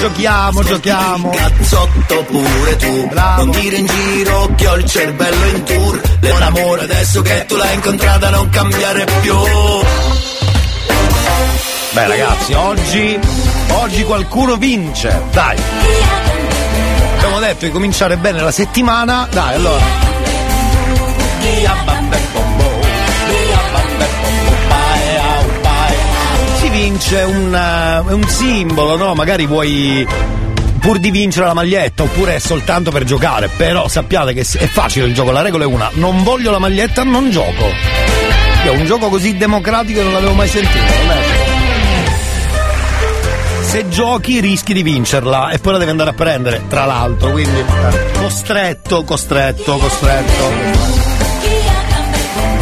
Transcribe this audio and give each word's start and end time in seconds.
giochiamo, 0.00 0.62
giochiamo. 0.64 1.30
Cazzotto 1.30 2.24
pure 2.24 2.76
tu. 2.76 3.08
Bravo. 3.08 3.44
Non 3.44 3.60
dire 3.60 3.76
in 3.76 3.86
giro 3.86 4.50
che 4.56 4.66
ho 4.66 4.76
il 4.76 4.84
cervello 4.86 5.46
in 5.46 5.62
tour. 5.64 6.00
Un 6.22 6.42
amore 6.42 6.82
adesso 6.82 7.22
che 7.22 7.44
tu 7.46 7.56
l'hai 7.56 7.74
incontrata 7.74 8.30
non 8.30 8.48
cambiare 8.48 9.04
più. 9.20 9.34
Beh 11.92 12.06
ragazzi, 12.06 12.52
oggi, 12.54 13.18
oggi 13.68 14.04
qualcuno 14.04 14.56
vince. 14.56 15.22
Dai. 15.32 15.58
Abbiamo 17.16 17.38
detto 17.40 17.66
di 17.66 17.70
cominciare 17.70 18.16
bene 18.16 18.40
la 18.40 18.52
settimana. 18.52 19.28
Dai, 19.30 19.54
allora. 19.54 20.08
Vince 27.00 27.22
un, 27.22 27.54
eh, 27.54 28.12
un 28.12 28.28
simbolo, 28.28 28.94
no? 28.96 29.14
Magari 29.14 29.46
vuoi 29.46 30.06
pur 30.80 30.98
di 30.98 31.10
vincere 31.10 31.46
la 31.46 31.54
maglietta 31.54 32.02
oppure 32.02 32.34
è 32.34 32.38
soltanto 32.38 32.90
per 32.90 33.04
giocare, 33.04 33.48
però 33.48 33.88
sappiate 33.88 34.34
che 34.34 34.40
è 34.42 34.66
facile 34.66 35.06
il 35.06 35.14
gioco, 35.14 35.30
la 35.30 35.40
regola 35.40 35.64
è 35.64 35.66
una, 35.66 35.88
non 35.94 36.22
voglio 36.22 36.50
la 36.50 36.58
maglietta, 36.58 37.02
non 37.02 37.30
gioco. 37.30 37.68
Io 38.64 38.72
un 38.72 38.84
gioco 38.84 39.08
così 39.08 39.34
democratico 39.36 40.02
non 40.02 40.12
l'avevo 40.12 40.34
mai 40.34 40.48
sentito, 40.48 40.78
non 40.78 41.10
è? 41.10 41.22
Se 43.62 43.88
giochi 43.88 44.40
rischi 44.40 44.74
di 44.74 44.82
vincerla 44.82 45.50
e 45.50 45.58
poi 45.58 45.72
la 45.72 45.78
devi 45.78 45.90
andare 45.90 46.10
a 46.10 46.14
prendere, 46.14 46.62
tra 46.68 46.84
l'altro, 46.84 47.30
quindi 47.30 47.64
costretto, 48.18 49.04
costretto, 49.04 49.78
costretto. 49.78 50.98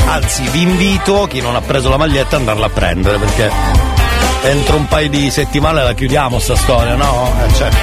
Anzi, 0.07 0.49
vi 0.51 0.63
invito, 0.63 1.27
chi 1.29 1.41
non 1.41 1.57
ha 1.57 1.61
preso 1.61 1.89
la 1.89 1.97
maglietta, 1.97 2.37
ad 2.37 2.43
andarla 2.43 2.67
a 2.67 2.71
prendere 2.71 3.19
perché 3.19 3.88
entro 4.43 4.77
un 4.77 4.87
paio 4.87 5.09
di 5.09 5.31
settimane 5.31 5.83
la 5.83 5.95
chiudiamo 5.95 6.39
sta 6.39 6.57
storia, 6.57 6.95
no? 6.95 7.33
Eh, 7.45 7.55
certo. 7.55 7.77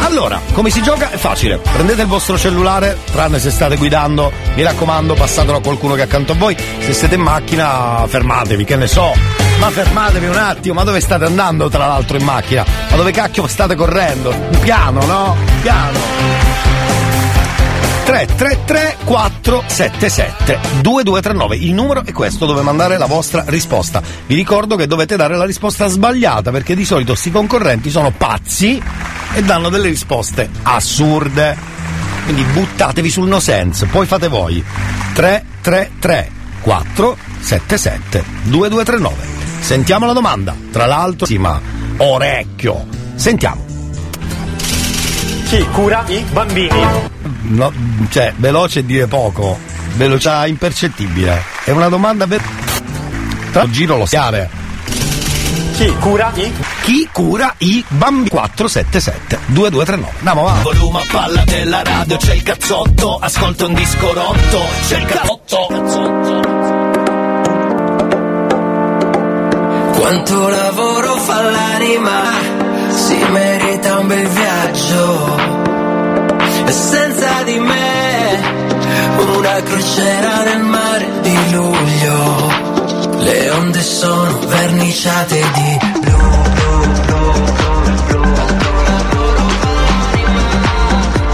Allora, 0.00 0.40
come 0.54 0.70
si 0.70 0.82
gioca? 0.82 1.10
È 1.10 1.16
facile. 1.16 1.58
Prendete 1.58 2.02
il 2.02 2.08
vostro 2.08 2.36
cellulare, 2.36 2.98
tranne 3.12 3.38
se 3.38 3.50
state 3.50 3.76
guidando, 3.76 4.32
mi 4.54 4.62
raccomando, 4.62 5.14
passatelo 5.14 5.58
a 5.58 5.60
qualcuno 5.60 5.94
che 5.94 6.00
è 6.00 6.04
accanto 6.04 6.32
a 6.32 6.34
voi. 6.34 6.56
Se 6.80 6.92
siete 6.92 7.14
in 7.14 7.20
macchina, 7.20 8.04
fermatevi, 8.08 8.64
che 8.64 8.76
ne 8.76 8.86
so. 8.86 9.14
Ma 9.58 9.70
fermatevi 9.70 10.26
un 10.26 10.36
attimo, 10.36 10.74
ma 10.74 10.84
dove 10.84 11.00
state 11.00 11.26
andando 11.26 11.68
tra 11.68 11.86
l'altro 11.86 12.16
in 12.16 12.24
macchina? 12.24 12.64
Ma 12.90 12.96
dove 12.96 13.12
cacchio 13.12 13.46
state 13.46 13.74
correndo? 13.76 14.34
Piano, 14.60 15.04
no? 15.04 15.36
Piano. 15.62 16.69
333 18.10 18.96
477 19.04 20.58
2239 20.80 21.56
il 21.58 21.72
numero 21.72 22.02
è 22.04 22.10
questo 22.10 22.44
dove 22.44 22.60
mandare 22.60 22.98
la 22.98 23.06
vostra 23.06 23.44
risposta. 23.46 24.02
Vi 24.26 24.34
ricordo 24.34 24.74
che 24.74 24.88
dovete 24.88 25.14
dare 25.14 25.36
la 25.36 25.44
risposta 25.44 25.86
sbagliata 25.86 26.50
perché 26.50 26.74
di 26.74 26.84
solito 26.84 27.12
questi 27.12 27.30
concorrenti 27.30 27.88
sono 27.88 28.10
pazzi 28.10 28.82
e 29.32 29.42
danno 29.44 29.68
delle 29.68 29.90
risposte 29.90 30.50
assurde. 30.64 31.56
Quindi 32.24 32.42
buttatevi 32.42 33.08
sul 33.08 33.28
no 33.28 33.38
sense 33.38 33.86
poi 33.86 34.06
fate 34.06 34.26
voi. 34.26 34.60
333 35.14 36.32
477 36.62 38.24
2239 38.42 39.14
sentiamo 39.60 40.06
la 40.06 40.12
domanda. 40.12 40.52
Tra 40.72 40.86
l'altro 40.86 41.26
sì 41.26 41.38
ma 41.38 41.60
orecchio. 41.98 42.88
Sentiamo. 43.14 43.64
Chi 45.44 45.64
cura 45.68 46.04
i 46.08 46.24
bambini? 46.32 47.09
No, 47.42 47.72
cioè, 48.10 48.32
veloce 48.36 48.80
è 48.80 48.82
dire 48.82 49.06
poco, 49.06 49.58
velocità 49.94 50.46
impercettibile. 50.46 51.42
È 51.64 51.70
una 51.70 51.88
domanda 51.88 52.26
per. 52.26 52.42
Tra 53.52 53.68
giro 53.68 53.96
lo 53.96 54.04
chiare. 54.04 54.60
Chi 55.80 55.94
cura 55.98 56.30
i 56.34 56.52
Chi 56.82 57.08
cura 57.10 57.54
i 57.58 57.82
bambini? 57.88 58.28
477 58.28 59.38
2239. 59.46 60.16
Andiamo 60.18 60.46
avanti. 60.46 60.62
Volume 60.62 61.00
a 61.00 61.06
palla 61.10 61.42
della 61.44 61.82
radio, 61.82 62.16
c'è 62.18 62.34
il 62.34 62.42
cazzotto, 62.42 63.16
ascolta 63.16 63.66
un 63.66 63.72
disco 63.72 64.12
rotto, 64.12 64.60
c'è 64.86 64.98
il 64.98 65.04
cazzotto. 65.06 65.66
Quanto 69.98 70.48
lavoro 70.48 71.16
fa 71.16 71.42
l'anima, 71.42 72.20
si 72.90 73.16
merita 73.30 73.98
un 73.98 74.06
bel 74.06 74.28
viaggio. 74.28 75.59
E 76.70 76.72
senza 76.72 77.42
di 77.42 77.58
me, 77.58 78.40
una 79.36 79.60
crociera 79.60 80.44
nel 80.44 80.62
mare 80.62 81.20
di 81.20 81.50
luglio. 81.50 82.48
Le 83.18 83.50
onde 83.50 83.82
sono 83.82 84.38
verniciate 84.46 85.42
di 85.54 85.78
blu, 85.98 86.16
blu, 86.54 86.92
blu, 87.06 87.32
blu, 88.06 88.22
blu. 88.22 88.22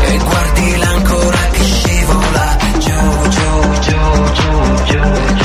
E 0.04 0.18
guardi 0.24 0.76
l'ancora 0.78 1.38
che 1.52 1.64
scivola 1.64 2.56
giù, 2.78 3.28
giù, 3.28 3.78
giù, 3.80 4.00
giù, 4.32 4.54
giù, 4.84 5.35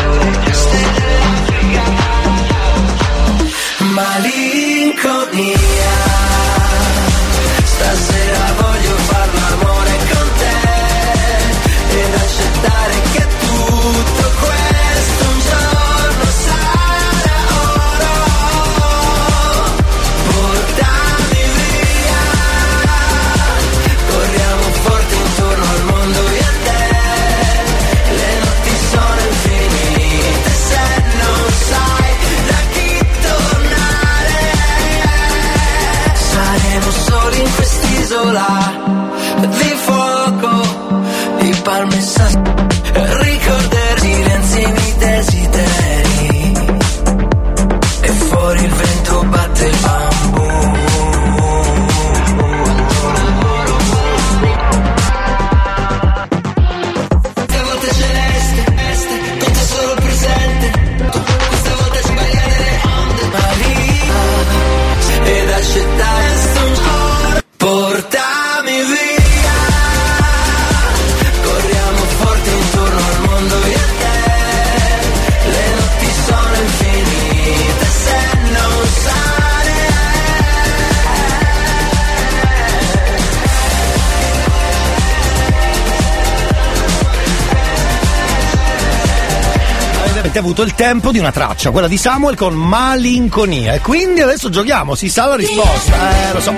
Avete 90.31 90.47
avuto 90.47 90.61
il 90.61 90.75
tempo 90.75 91.11
di 91.11 91.19
una 91.19 91.33
traccia, 91.33 91.71
quella 91.71 91.89
di 91.89 91.97
Samuel 91.97 92.37
con 92.37 92.53
malinconia. 92.53 93.73
E 93.73 93.81
quindi 93.81 94.21
adesso 94.21 94.49
giochiamo, 94.49 94.95
si 94.95 95.09
sa 95.09 95.25
la 95.25 95.35
risposta. 95.35 96.29
Eh, 96.29 96.31
lo 96.31 96.39
so. 96.39 96.53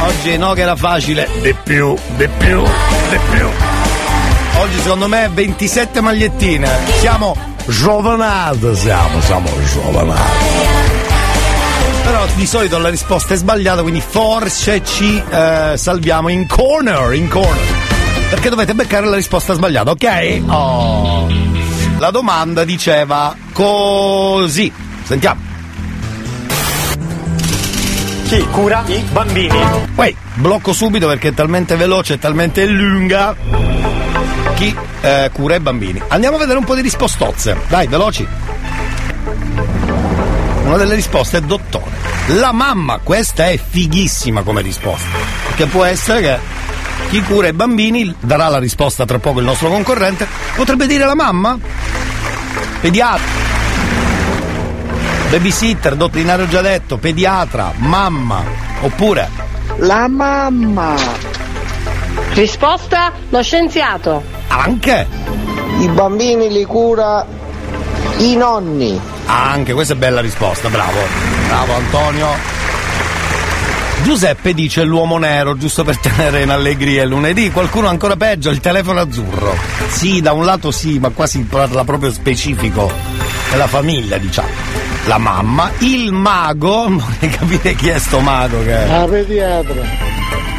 Oggi 0.00 0.36
no 0.38 0.52
che 0.52 0.62
era 0.62 0.74
facile. 0.74 1.28
Di 1.40 1.54
più, 1.62 1.96
di 2.16 2.26
più, 2.38 2.60
di 3.10 3.18
più. 3.30 3.46
Oggi 4.56 4.80
secondo 4.80 5.06
me 5.06 5.30
27 5.32 6.00
magliettine. 6.00 6.68
Siamo 6.98 7.36
giovanati, 7.64 8.74
siamo, 8.74 9.20
siamo 9.20 9.48
giovanati. 9.72 10.46
Però 12.02 12.26
di 12.34 12.46
solito 12.46 12.76
la 12.78 12.88
risposta 12.88 13.34
è 13.34 13.36
sbagliata, 13.36 13.82
quindi 13.82 14.02
forse 14.04 14.84
ci 14.84 15.22
eh, 15.30 15.74
salviamo 15.76 16.28
in 16.28 16.48
corner, 16.48 17.14
in 17.14 17.28
corner. 17.28 17.76
Perché 18.30 18.48
dovete 18.48 18.74
beccare 18.74 19.06
la 19.06 19.14
risposta 19.14 19.52
sbagliata, 19.52 19.92
ok? 19.92 20.42
Oh. 20.48 21.51
La 22.02 22.10
domanda 22.10 22.64
diceva 22.64 23.32
così. 23.52 24.72
Sentiamo. 25.04 25.40
Chi 28.24 28.44
cura 28.50 28.82
i 28.88 29.04
bambini? 29.12 29.56
Poi 29.94 30.16
blocco 30.34 30.72
subito 30.72 31.06
perché 31.06 31.28
è 31.28 31.32
talmente 31.32 31.76
veloce 31.76 32.14
e 32.14 32.18
talmente 32.18 32.66
lunga. 32.66 33.36
Chi 34.56 34.76
eh, 35.00 35.30
cura 35.32 35.54
i 35.54 35.60
bambini? 35.60 36.02
Andiamo 36.08 36.34
a 36.34 36.38
vedere 36.40 36.58
un 36.58 36.64
po' 36.64 36.74
di 36.74 36.80
rispostozze. 36.80 37.56
Dai, 37.68 37.86
veloci. 37.86 38.26
Una 40.64 40.76
delle 40.76 40.96
risposte 40.96 41.36
è 41.36 41.40
dottore. 41.42 41.92
La 42.30 42.50
mamma, 42.50 42.98
questa 42.98 43.46
è 43.46 43.56
fighissima 43.56 44.42
come 44.42 44.60
risposta. 44.60 45.08
Perché 45.46 45.66
può 45.66 45.84
essere 45.84 46.20
che 46.20 46.38
chi 47.10 47.22
cura 47.22 47.46
i 47.46 47.52
bambini 47.52 48.12
darà 48.18 48.48
la 48.48 48.58
risposta 48.58 49.04
tra 49.04 49.20
poco 49.20 49.38
il 49.38 49.44
nostro 49.44 49.68
concorrente. 49.68 50.26
Potrebbe 50.56 50.86
dire 50.86 51.04
la 51.04 51.14
mamma? 51.14 51.58
Pediatra. 52.82 53.24
Babysitter, 55.30 55.94
dottrinario 55.94 56.48
già 56.48 56.60
detto, 56.62 56.98
pediatra, 56.98 57.72
mamma, 57.76 58.42
oppure 58.80 59.28
La 59.76 60.08
mamma. 60.08 60.96
Risposta? 62.32 63.12
Lo 63.28 63.40
scienziato. 63.40 64.24
anche, 64.48 65.06
I 65.78 65.88
bambini 65.90 66.50
li 66.50 66.64
cura 66.64 67.24
i 68.18 68.34
nonni. 68.34 69.00
anche, 69.26 69.72
questa 69.74 69.94
è 69.94 69.96
bella 69.96 70.20
risposta, 70.20 70.68
bravo, 70.68 70.98
bravo 71.46 71.74
Antonio. 71.74 72.61
Giuseppe 74.02 74.52
dice 74.52 74.82
l'uomo 74.82 75.16
nero, 75.16 75.56
giusto 75.56 75.84
per 75.84 75.96
tenere 75.98 76.42
in 76.42 76.50
allegria 76.50 77.04
il 77.04 77.08
lunedì. 77.08 77.50
Qualcuno 77.50 77.88
ancora 77.88 78.16
peggio, 78.16 78.50
il 78.50 78.60
telefono 78.60 79.00
azzurro. 79.00 79.54
Sì, 79.88 80.20
da 80.20 80.32
un 80.32 80.44
lato 80.44 80.70
sì, 80.70 80.98
ma 80.98 81.10
qua 81.10 81.26
si 81.26 81.40
parla 81.42 81.84
proprio 81.84 82.10
specifico 82.12 82.92
della 83.50 83.68
famiglia, 83.68 84.18
diciamo. 84.18 84.48
La 85.06 85.18
mamma, 85.18 85.70
il 85.78 86.12
mago, 86.12 86.88
vorrei 86.90 87.30
capire 87.30 87.74
chi 87.74 87.88
è 87.88 87.98
sto 87.98 88.20
mago 88.20 88.62
che 88.62 88.84
è. 88.84 88.86
La 88.88 89.06
pediatra. 89.06 90.11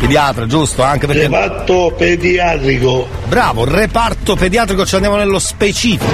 Pediatra, 0.03 0.45
giusto? 0.47 0.83
Anche 0.83 1.07
perché. 1.07 1.21
Reparto 1.29 1.93
pediatrico. 1.97 3.07
Bravo, 3.29 3.63
reparto 3.63 4.35
pediatrico, 4.35 4.85
ci 4.85 4.95
andiamo 4.95 5.15
nello 5.15 5.39
specifico. 5.39 6.11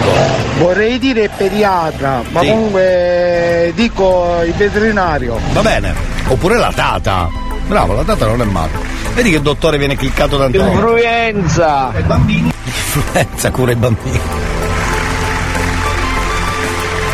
Vorrei 0.60 1.00
dire 1.00 1.28
pediatra, 1.36 2.22
ma 2.30 2.42
Sì. 2.42 2.50
comunque 2.50 3.72
dico 3.74 4.42
il 4.46 4.54
veterinario. 4.54 5.40
Va 5.54 5.62
bene. 5.62 5.96
Oppure 6.28 6.58
la 6.58 6.72
tata. 6.72 7.30
Bravo, 7.66 7.94
la 7.94 8.04
tata 8.04 8.28
non 8.28 8.40
è 8.42 8.46
male. 8.46 8.70
Vedi 9.16 9.32
che 9.32 9.38
il 9.38 9.42
dottore 9.42 9.80
viene 9.80 9.96
cliccato 9.96 10.38
da 10.38 10.46
Antonio. 10.46 10.72
Influenza. 10.72 11.92
I 11.98 12.02
bambini. 12.04 12.52
Influenza 12.66 13.50
cura 13.50 13.72
i 13.72 13.76
bambini. 13.76 14.20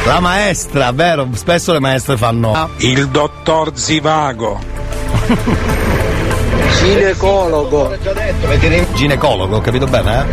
La 0.06 0.20
maestra, 0.20 0.92
vero? 0.92 1.30
Spesso 1.36 1.72
le 1.72 1.80
maestre 1.80 2.18
fanno. 2.18 2.70
Il 2.80 3.08
dottor 3.08 3.72
Zivago. 3.76 4.60
Ginecologo. 6.86 7.98
Ginecologo, 8.94 9.56
ho 9.56 9.62
capito 9.62 9.88
bene, 9.88 10.20
eh? 10.20 10.26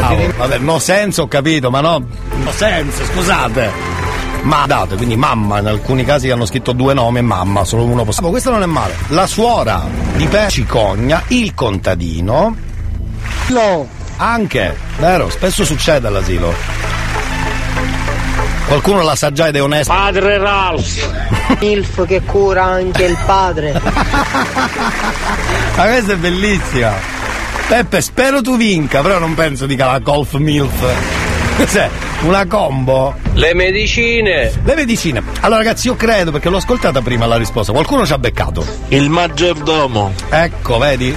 Ah, 0.00 0.14
vabbè, 0.36 0.58
no 0.58 0.78
senso 0.78 1.22
ho 1.22 1.28
capito, 1.28 1.68
ma 1.68 1.80
no. 1.80 2.00
No 2.44 2.50
senso, 2.52 3.04
scusate. 3.06 3.96
Ma 4.42 4.64
date, 4.66 4.94
quindi 4.94 5.16
mamma, 5.16 5.58
in 5.58 5.66
alcuni 5.66 6.04
casi 6.04 6.30
hanno 6.30 6.46
scritto 6.46 6.70
due 6.70 6.94
nomi 6.94 7.18
e 7.18 7.22
mamma, 7.22 7.64
solo 7.64 7.84
uno 7.84 8.04
possibile. 8.04 8.30
questo 8.30 8.50
non 8.50 8.62
è 8.62 8.66
male. 8.66 8.94
La 9.08 9.26
suora 9.26 9.82
di 10.14 10.26
Pecicogna, 10.26 11.24
il 11.28 11.52
contadino. 11.54 12.54
No. 13.48 13.88
Anche, 14.16 14.76
vero, 14.98 15.28
spesso 15.28 15.64
succede 15.64 16.06
all'asilo. 16.06 16.87
Qualcuno 18.68 19.02
la 19.02 19.16
sa 19.16 19.32
già 19.32 19.48
ed 19.48 19.56
è 19.56 19.62
onesto. 19.62 19.90
Padre 19.92 20.36
Ralph. 20.36 21.58
Milf 21.58 22.06
che 22.06 22.20
cura 22.20 22.64
anche 22.64 23.04
il 23.04 23.16
padre. 23.24 23.72
Ma 25.74 25.84
questa 25.86 26.12
è 26.12 26.16
bellissima. 26.16 26.92
Peppe, 27.66 28.02
spero 28.02 28.42
tu 28.42 28.58
vinca, 28.58 29.00
però 29.00 29.18
non 29.18 29.34
penso 29.34 29.64
dica 29.64 29.86
la 29.86 29.98
golf 30.00 30.34
milf. 30.34 30.84
Cos'è? 31.56 31.88
Una 32.20 32.46
combo? 32.46 33.14
Le 33.32 33.54
medicine. 33.54 34.52
Le 34.62 34.74
medicine. 34.74 35.22
Allora 35.40 35.62
ragazzi, 35.62 35.86
io 35.86 35.96
credo, 35.96 36.30
perché 36.30 36.50
l'ho 36.50 36.58
ascoltata 36.58 37.00
prima 37.00 37.24
la 37.24 37.36
risposta, 37.36 37.72
qualcuno 37.72 38.04
ci 38.04 38.12
ha 38.12 38.18
beccato. 38.18 38.64
Il 38.88 39.08
maggiordomo. 39.08 40.12
Ecco, 40.28 40.76
vedi? 40.78 41.16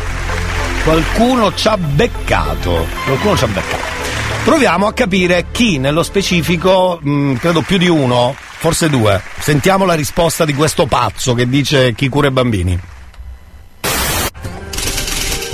Qualcuno 0.86 1.54
ci 1.54 1.68
ha 1.68 1.78
beccato. 1.78 2.88
Qualcuno 3.06 3.36
ci 3.36 3.44
ha 3.44 3.48
beccato. 3.48 4.01
Proviamo 4.44 4.88
a 4.88 4.94
capire 4.94 5.46
chi 5.52 5.78
nello 5.78 6.02
specifico, 6.02 7.00
mh, 7.02 7.36
credo 7.36 7.62
più 7.62 7.78
di 7.78 7.88
uno, 7.88 8.36
forse 8.36 8.90
due. 8.90 9.22
Sentiamo 9.40 9.86
la 9.86 9.94
risposta 9.94 10.46
di 10.46 10.54
questo 10.54 10.88
pazzo 10.88 11.34
che 11.34 11.48
dice 11.48 11.94
chi 11.94 12.10
cura 12.10 12.28
i 12.28 12.32
bambini. 12.32 12.80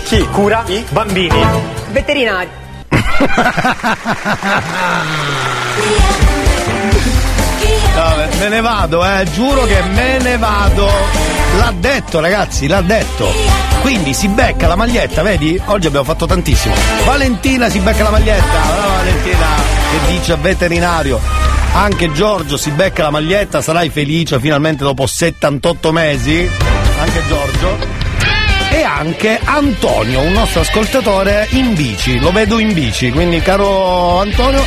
Chi 0.06 0.26
cura 0.32 0.64
i 0.68 0.86
bambini? 0.90 1.46
Veterinario. 1.92 2.50
Vabbè, 7.94 8.36
me 8.40 8.50
ne 8.50 8.62
vado, 8.62 9.06
eh, 9.06 9.26
giuro 9.34 9.66
che 9.66 9.82
me 9.94 10.18
ne 10.20 10.38
vado. 10.38 11.37
L'ha 11.58 11.74
detto, 11.78 12.20
ragazzi, 12.20 12.68
l'ha 12.68 12.82
detto. 12.82 13.32
Quindi 13.82 14.14
si 14.14 14.28
becca 14.28 14.68
la 14.68 14.76
maglietta, 14.76 15.22
vedi? 15.22 15.60
Oggi 15.66 15.88
abbiamo 15.88 16.06
fatto 16.06 16.26
tantissimo. 16.26 16.76
Valentina 17.06 17.70
si 17.70 17.80
becca 17.80 18.04
la 18.04 18.12
maglietta. 18.12 18.60
Brava 18.60 18.96
Valentina 18.98 19.78
che 19.92 20.12
dice 20.12 20.36
veterinario. 20.36 21.20
Anche 21.74 22.12
Giorgio 22.12 22.58
si 22.58 22.72
becca 22.72 23.04
la 23.04 23.12
maglietta, 23.12 23.62
sarai 23.62 23.90
felice 23.90 24.40
finalmente 24.40 24.84
dopo 24.84 25.06
78 25.06 25.92
mesi. 25.92 26.50
Anche 27.00 27.24
Giorgio. 27.28 27.78
E 28.70 28.84
anche 28.84 29.40
Antonio, 29.44 30.22
un 30.22 30.34
nostro 30.34 30.62
ascoltatore 30.62 31.48
in 31.52 31.74
bici, 31.74 32.20
lo 32.20 32.32
vedo 32.32 32.60
in 32.60 32.74
bici, 32.74 33.12
quindi 33.12 33.42
caro 33.42 34.20
Antonio, 34.20 34.62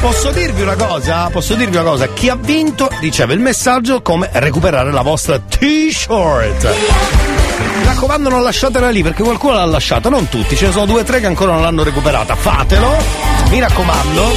Posso 0.00 0.30
dirvi 0.30 0.62
una 0.62 0.76
cosa? 0.76 1.28
Posso 1.28 1.54
dirvi 1.54 1.76
una 1.76 1.90
cosa? 1.90 2.08
Chi 2.08 2.28
ha 2.28 2.36
vinto 2.36 2.88
riceve 3.00 3.34
il 3.34 3.40
messaggio 3.40 4.00
come 4.00 4.30
recuperare 4.32 4.92
la 4.92 5.02
vostra 5.02 5.38
t-shirt. 5.40 6.74
Mi 7.78 7.84
raccomando 7.84 8.28
non 8.28 8.42
lasciatela 8.42 8.90
lì 8.90 9.02
perché 9.02 9.24
qualcuno 9.24 9.54
l'ha 9.54 9.64
lasciata, 9.64 10.08
non 10.08 10.28
tutti, 10.28 10.56
ce 10.56 10.66
ne 10.66 10.72
sono 10.72 10.86
due 10.86 11.00
o 11.00 11.04
tre 11.04 11.18
che 11.20 11.26
ancora 11.26 11.52
non 11.52 11.62
l'hanno 11.62 11.82
recuperata. 11.82 12.36
Fatelo, 12.36 12.96
mi 13.48 13.58
raccomando. 13.58 14.30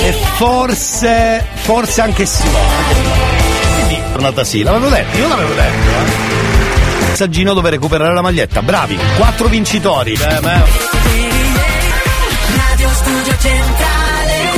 E 0.00 0.12
forse, 0.36 1.46
forse 1.54 2.00
anche 2.00 2.26
Simone. 2.26 3.22
Quindi, 3.76 4.02
tornata 4.12 4.44
sì, 4.44 4.62
l'avevo 4.62 4.88
detto, 4.88 5.16
io 5.16 5.28
l'avevo 5.28 5.54
detto, 5.54 5.88
eh. 5.88 7.08
Messaggino 7.10 7.54
dove 7.54 7.70
recuperare 7.70 8.12
la 8.12 8.22
maglietta, 8.22 8.60
bravi, 8.60 8.98
quattro 9.16 9.46
vincitori. 9.46 10.16
Beh, 10.16 10.40
beh. 10.40 11.03
Radio 12.84 12.96
Studio 12.96 13.36
Centrale 13.38 14.52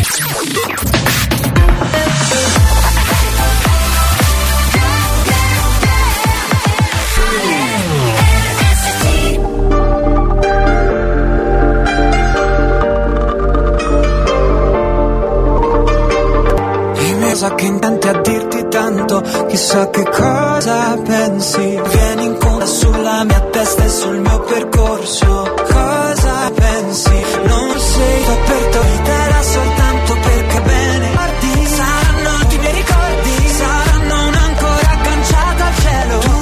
che 17.54 17.66
intenti 17.66 18.08
a 18.08 18.20
dirti 18.22 18.66
tanto, 18.68 19.22
chissà 19.46 19.88
che 19.90 20.02
cosa 20.02 20.96
pensi. 21.04 21.60
Vieni 21.60 22.24
in 22.24 22.36
coda 22.38 22.66
sulla 22.66 23.24
mia 23.24 23.40
testa 23.50 23.84
e 23.84 23.88
sul 23.88 24.18
mio 24.18 24.40
percorso. 24.40 25.54
Cosa 25.70 26.50
pensi? 26.54 27.24
Non 27.44 27.65
aperto 28.02 28.80
di 28.82 29.02
te 29.02 29.28
da 29.30 29.42
soltanto 29.42 30.14
perché 30.20 30.60
bene. 30.60 31.10
Guardi, 31.12 31.66
saranno 31.66 32.52
i 32.52 32.58
miei 32.58 32.72
ricordi, 32.72 33.48
saranno 33.48 34.28
un'ancora 34.28 34.90
agganciata 34.90 35.66
al 35.66 35.74
cielo. 35.82 36.18
Tu 36.18 36.34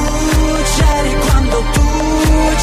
c'eri 0.77 1.17
quando 1.27 1.63
tu 1.73 1.87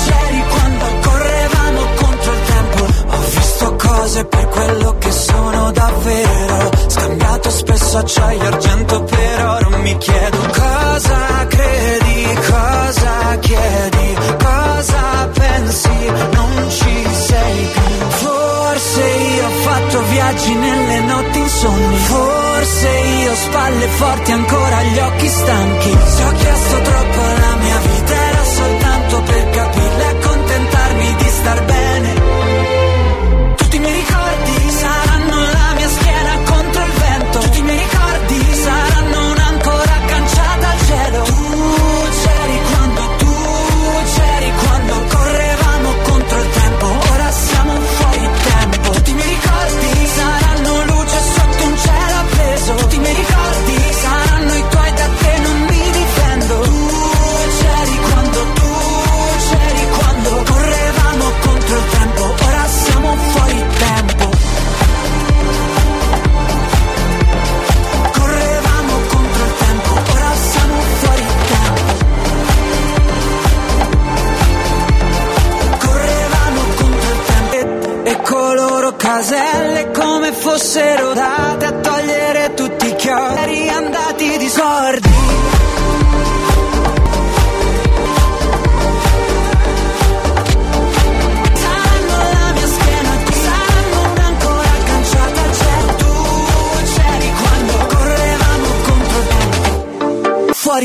c'eri 0.06 0.44
quando 0.50 0.86
correvamo 1.02 1.82
contro 1.96 2.32
il 2.34 2.42
tempo. 2.54 2.84
Ho 3.08 3.22
visto 3.36 3.76
cose 3.76 4.26
per 4.26 4.48
quello 4.48 4.96
che 5.00 5.12
sono 5.12 5.72
davvero. 5.72 6.72
Scambiato 6.88 7.50
spesso 7.50 7.98
acciaio 7.98 8.42
e 8.42 8.46
argento 8.46 9.04
per 9.04 9.46
oro. 9.46 9.70
Mi 9.78 9.98
chiedo 9.98 10.38
cosa 10.38 11.48
credi, 11.48 12.40
cosa 12.50 13.38
chiedi, 13.40 14.16
cosa 14.38 15.30
pensi, 15.34 16.12
non 16.34 16.70
ci 16.70 17.08
sei 17.14 17.66
più. 17.74 17.81
Forse 18.92 19.08
io 19.08 19.48
ho 19.48 19.50
fatto 19.50 20.02
viaggi 20.10 20.54
nelle 20.54 21.00
notti 21.00 21.40
insonni. 21.40 21.96
Forse 21.96 22.90
io 22.90 23.32
ho 23.32 23.36
spalle 23.36 23.88
forti 23.88 24.32
ancora 24.34 24.84
gli 24.84 24.98
occhi 24.98 25.28
stanchi. 25.30 25.98
Se 26.04 26.24
ho 26.26 26.32
chiesto 26.34 26.82
troppo 26.82 27.22
la 27.22 27.56
mia 27.56 27.78
vita 27.78 28.14
era 28.14 28.44
soltanto 28.44 28.71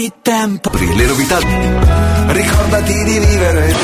fuori 0.06 0.12
tempo. 0.22 0.70
Le 0.72 1.06
novità. 1.06 1.38
Ricordati 2.26 3.04
di 3.04 3.18
vivere. 3.18 3.75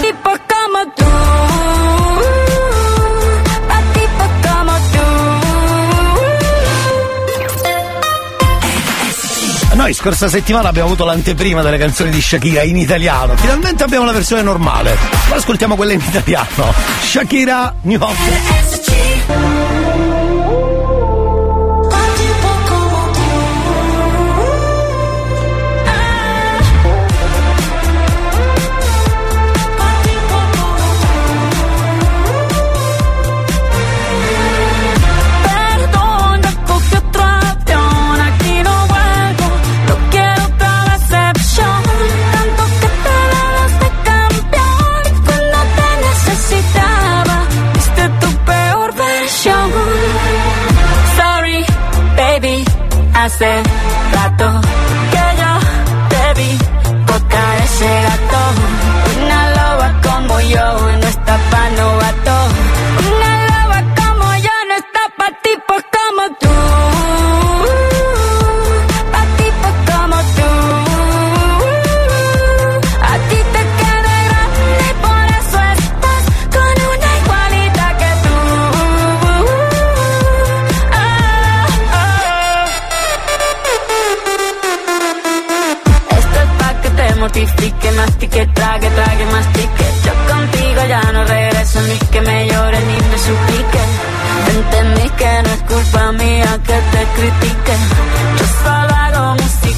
Tipo 0.00 0.30
tipo 0.40 0.44
Noi 9.74 9.92
scorsa 9.92 10.28
settimana 10.28 10.68
abbiamo 10.68 10.88
avuto 10.88 11.04
l'anteprima 11.04 11.62
delle 11.62 11.76
canzoni 11.76 12.10
di 12.10 12.20
Shakira 12.20 12.62
in 12.62 12.76
italiano. 12.76 13.36
Finalmente 13.36 13.84
abbiamo 13.84 14.06
la 14.06 14.12
versione 14.12 14.42
normale. 14.42 14.96
Ma 15.28 15.36
ascoltiamo 15.36 15.76
quella 15.76 15.92
in 15.92 16.00
italiano. 16.00 16.72
Shakira 17.02 17.74
New 17.82 17.98
York. 17.98 19.05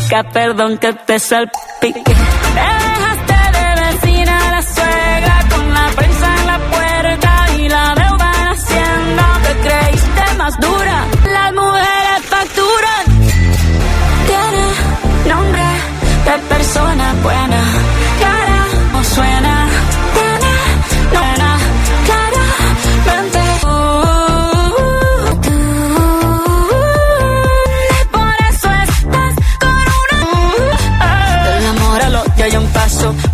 Música, 0.09 0.23
perdón 0.33 0.79
que 0.79 0.93
te 0.93 1.19
salpique. 1.19 2.03
Dejaste 2.55 3.39
de 3.57 3.81
vecina 3.83 4.51
la 4.51 4.63
suegra 4.63 5.45
con 5.51 5.75
la 5.75 5.87
prensa 5.97 6.35
en 6.41 6.47
la 6.47 6.59
puerta 6.71 7.47
y 7.59 7.69
la 7.69 7.95
deuda 7.95 8.33
en 8.41 8.49
hacienda. 8.49 9.41
Te 9.45 9.69
creíste 9.69 10.35
más 10.39 10.61
dura, 10.61 11.07
las 11.33 11.53
mujeres 11.53 12.21
facturan. 12.25 13.05
Tiene 14.29 15.35
nombre 15.35 15.67
de 16.25 16.39
persona 16.49 17.15
buena, 17.23 17.63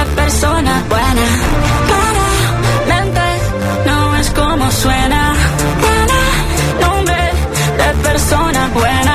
de 0.00 0.06
persona 0.14 0.82
buena. 0.88 1.26
Claramente 1.88 3.20
no 3.86 4.16
es 4.16 4.30
como 4.30 4.70
suena. 4.70 5.34
Tiene 5.84 6.20
nombre 6.86 7.22
de 7.80 8.08
persona 8.08 8.70
buena. 8.74 9.09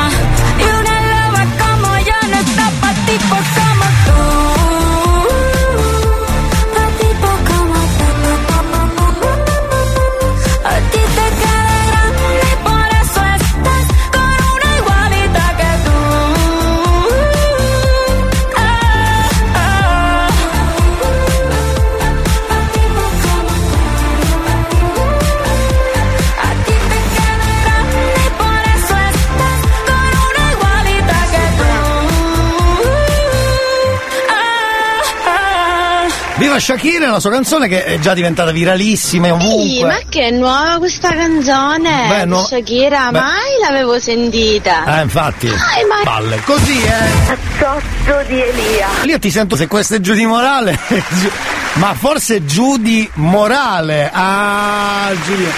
Viva 36.38 36.60
Shakira, 36.60 37.12
la 37.12 37.20
sua 37.22 37.30
canzone 37.32 37.70
che 37.70 37.86
è 37.86 37.98
già 38.00 38.14
diventata 38.14 38.52
viralissima 38.52 39.32
ovunque. 39.32 39.68
Sì, 39.70 39.84
ma 39.86 39.98
che 40.10 40.28
è 40.28 40.32
nuova 40.32 40.76
questa 40.80 41.10
canzone? 41.14 42.08
Beh, 42.10 42.26
no- 42.26 42.44
Shakira, 42.44 43.10
beh. 43.10 43.20
mai 43.20 43.52
l'avevo 43.66 43.98
sentita. 44.00 45.00
Eh, 45.00 45.04
infatti. 45.04 45.48
Mai, 45.48 45.86
mai. 45.88 46.04
Palle. 46.04 46.42
Così, 46.44 46.82
eh. 46.84 47.10
Cazzotto 47.26 48.24
di 48.28 48.42
Elia. 48.42 48.88
Io 49.06 49.18
ti 49.18 49.32
sento 49.32 49.56
se 49.56 49.68
questo 49.68 49.96
è 49.96 50.02
Giudi 50.02 50.26
Morale. 50.26 50.78
Giu- 50.92 51.32
Ma 51.76 51.94
forse 51.94 52.44
Giudi 52.44 53.10
Morale. 53.14 54.10
Ah, 54.14 55.12
Giulia. 55.26 55.52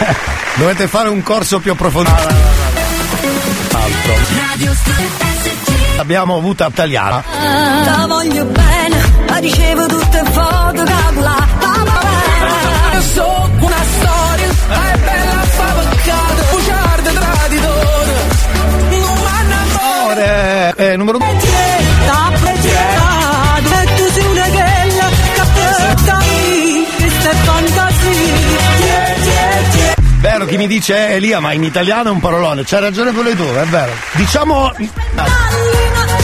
Dovete 0.56 0.88
fare 0.88 1.10
un 1.10 1.22
corso 1.22 1.58
più 1.60 1.72
approfondito. 1.72 2.16
Altro. 3.72 5.29
Abbiamo 6.00 6.36
avuto 6.36 6.66
italiana. 6.66 7.22
La 7.84 8.06
voglio 8.08 8.46
bene, 8.46 8.96
ma 9.28 9.36
ricevo 9.36 9.84
tutte 9.86 10.22
foto. 10.32 10.82
Io 12.92 13.00
so 13.02 13.50
una 13.60 13.82
storia, 13.98 14.46
è 14.46 14.98
bella 14.98 15.44
fa 15.44 15.74
peccato, 15.90 16.42
bugiardo 16.52 17.10
traditore. 17.10 18.12
Non 18.88 19.18
m'hanno 19.22 19.54
Amore, 19.60 20.74
eh, 20.76 20.96
numero 20.96 21.18
due. 21.18 21.36
T'ha 22.06 22.32
e 23.82 23.94
tu 23.96 24.10
sei 24.10 24.24
una 24.24 24.42
che 24.42 24.70
fantasia. 27.44 28.10
Vero, 30.20 30.44
chi 30.46 30.56
mi 30.56 30.66
dice 30.66 31.08
eh, 31.08 31.14
Elia, 31.16 31.40
ma 31.40 31.52
in 31.52 31.64
italiano 31.64 32.08
è 32.08 32.12
un 32.12 32.20
parolone. 32.20 32.64
C'hai 32.64 32.80
ragione 32.80 33.12
pure 33.12 33.36
tu, 33.36 33.44
è 33.44 33.64
vero. 33.66 33.92
Diciamo. 34.12 34.72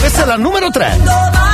Questa 0.07 0.23
è 0.23 0.27
la 0.27 0.37
numero 0.37 0.71
3. 0.71 0.99
La. 1.03 1.47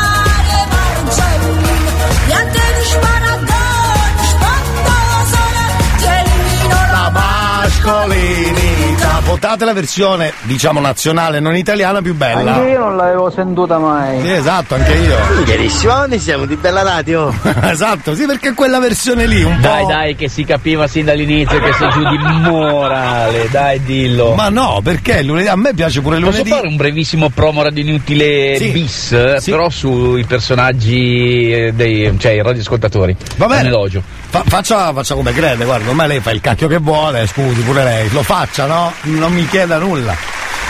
Votate 9.25 9.64
la 9.64 9.73
versione, 9.73 10.33
diciamo, 10.43 10.81
nazionale, 10.81 11.41
non 11.41 11.57
italiana, 11.57 12.02
più 12.02 12.14
bella. 12.14 12.55
Anche 12.55 12.71
io 12.71 12.79
non 12.81 12.97
l'avevo 12.97 13.31
sentuta 13.31 13.79
mai. 13.79 14.21
Sì, 14.21 14.31
esatto, 14.31 14.75
anche 14.75 14.93
io. 14.95 15.17
Chiarissimo, 15.45 15.93
onde 15.95 16.19
siamo 16.19 16.45
di 16.45 16.57
bella 16.57 16.83
radio. 16.83 17.33
esatto, 17.62 18.14
sì, 18.14 18.26
perché 18.26 18.52
quella 18.55 18.79
versione 18.81 19.26
lì 19.26 19.43
un 19.43 19.61
Dai, 19.61 19.83
po'. 19.83 19.88
dai, 19.88 20.17
che 20.17 20.29
si 20.29 20.45
capiva 20.45 20.87
sin 20.87 21.05
dall'inizio 21.05 21.59
che 21.61 21.73
sei 21.73 21.91
giù 21.91 22.00
di 22.00 22.19
morale, 22.19 23.49
dai, 23.50 23.83
dillo. 23.83 24.35
Ma 24.35 24.49
no, 24.49 24.81
perché 24.83 25.23
lunedì 25.23 25.49
a 25.49 25.57
me 25.57 25.73
piace 25.75 26.00
pure 26.00 26.17
il 26.17 26.23
Posso 26.25 26.38
lunedì. 26.38 26.55
fare 26.57 26.69
un 26.69 26.76
brevissimo 26.76 27.31
promo 27.31 27.62
radio 27.62 27.83
inutile 27.83 28.57
Sì. 28.57 28.69
bis, 28.71 29.37
Sì. 29.37 29.50
però 29.50 29.69
sui 29.71 30.25
personaggi 30.25 31.50
eh, 31.52 31.73
dei, 31.73 32.14
cioè 32.19 32.33
i 32.33 32.43
radioascoltatori. 32.43 33.17
Va 33.37 33.47
bene. 33.47 33.61
Un 33.62 33.67
elogio. 33.69 34.02
Fa- 34.33 34.45
faccia, 34.47 34.95
faccia 34.95 35.15
come 35.15 35.35
crede, 35.35 35.67
guarda, 35.67 35.91
ormai 35.91 36.09
lei 36.09 36.21
fa 36.21 36.31
il 36.31 36.41
cacchio 36.41 36.67
che 36.67 36.79
vuole, 36.79 37.27
scusi 37.27 37.61
pure 37.61 37.85
lei, 37.85 38.09
lo 38.12 38.23
faccia, 38.23 38.65
no? 38.65 38.91
Non 39.03 39.31
mi 39.31 39.47
chieda 39.47 39.77
nulla. 39.77 40.17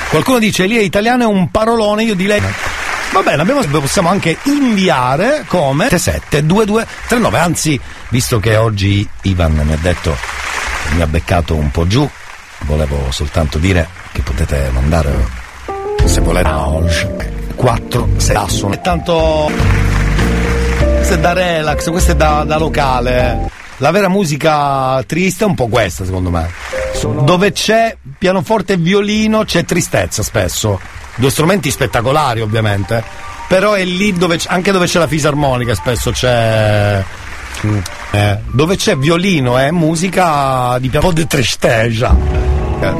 Qualcuno 0.08 0.40
dice 0.40 0.64
Elia 0.64 0.80
italiano 0.80 1.22
è 1.22 1.26
un 1.26 1.48
parolone, 1.48 2.02
io 2.02 2.16
di 2.16 2.26
lei. 2.26 2.42
Va 3.12 3.22
bene, 3.22 3.40
abbiamo, 3.40 3.62
possiamo 3.78 4.08
anche 4.08 4.36
inviare 4.46 5.44
come 5.46 5.86
772239, 5.90 7.38
anzi, 7.38 7.80
visto 8.08 8.40
che 8.40 8.56
oggi 8.56 9.08
Ivan 9.22 9.52
mi 9.52 9.72
ha 9.72 9.78
detto 9.80 10.16
mi 10.96 11.02
ha 11.02 11.06
beccato 11.06 11.54
un 11.54 11.70
po' 11.70 11.86
giù, 11.86 12.10
volevo 12.62 13.12
soltanto 13.12 13.58
dire 13.58 13.86
che 14.10 14.22
potete 14.22 14.70
mandare 14.72 15.24
se 16.04 16.20
volete 16.20 16.48
oggi 16.48 17.06
4 17.54 18.08
6 18.16 18.34
assono. 18.34 18.74
È 18.74 18.80
tanto 18.80 19.50
questo 21.02 21.14
è 21.14 21.18
da 21.18 21.32
relax, 21.32 21.90
questo 21.90 22.12
è 22.12 22.14
da, 22.14 22.44
da 22.44 22.56
locale. 22.56 23.50
La 23.82 23.90
vera 23.90 24.08
musica 24.08 25.02
triste 25.08 25.42
è 25.42 25.46
un 25.48 25.56
po' 25.56 25.66
questa, 25.66 26.04
secondo 26.04 26.30
me. 26.30 26.48
Dove 27.24 27.50
c'è 27.50 27.96
pianoforte 28.16 28.74
e 28.74 28.76
violino 28.76 29.42
c'è 29.44 29.64
tristezza 29.64 30.22
spesso. 30.22 30.78
Due 31.16 31.30
strumenti 31.30 31.68
spettacolari, 31.68 32.40
ovviamente. 32.40 33.02
Però 33.48 33.72
è 33.72 33.84
lì 33.84 34.12
dove 34.12 34.36
c'è- 34.36 34.50
anche 34.52 34.70
dove 34.70 34.86
c'è 34.86 35.00
la 35.00 35.08
fisarmonica 35.08 35.74
spesso 35.74 36.12
c'è. 36.12 37.02
eh, 38.12 38.38
dove 38.52 38.76
c'è 38.76 38.96
violino 38.96 39.58
e 39.58 39.72
musica 39.72 40.78
di 40.78 40.88
piano 40.88 41.10
di 41.10 41.26
tristezza. 41.26 42.16
Eh. 42.80 42.92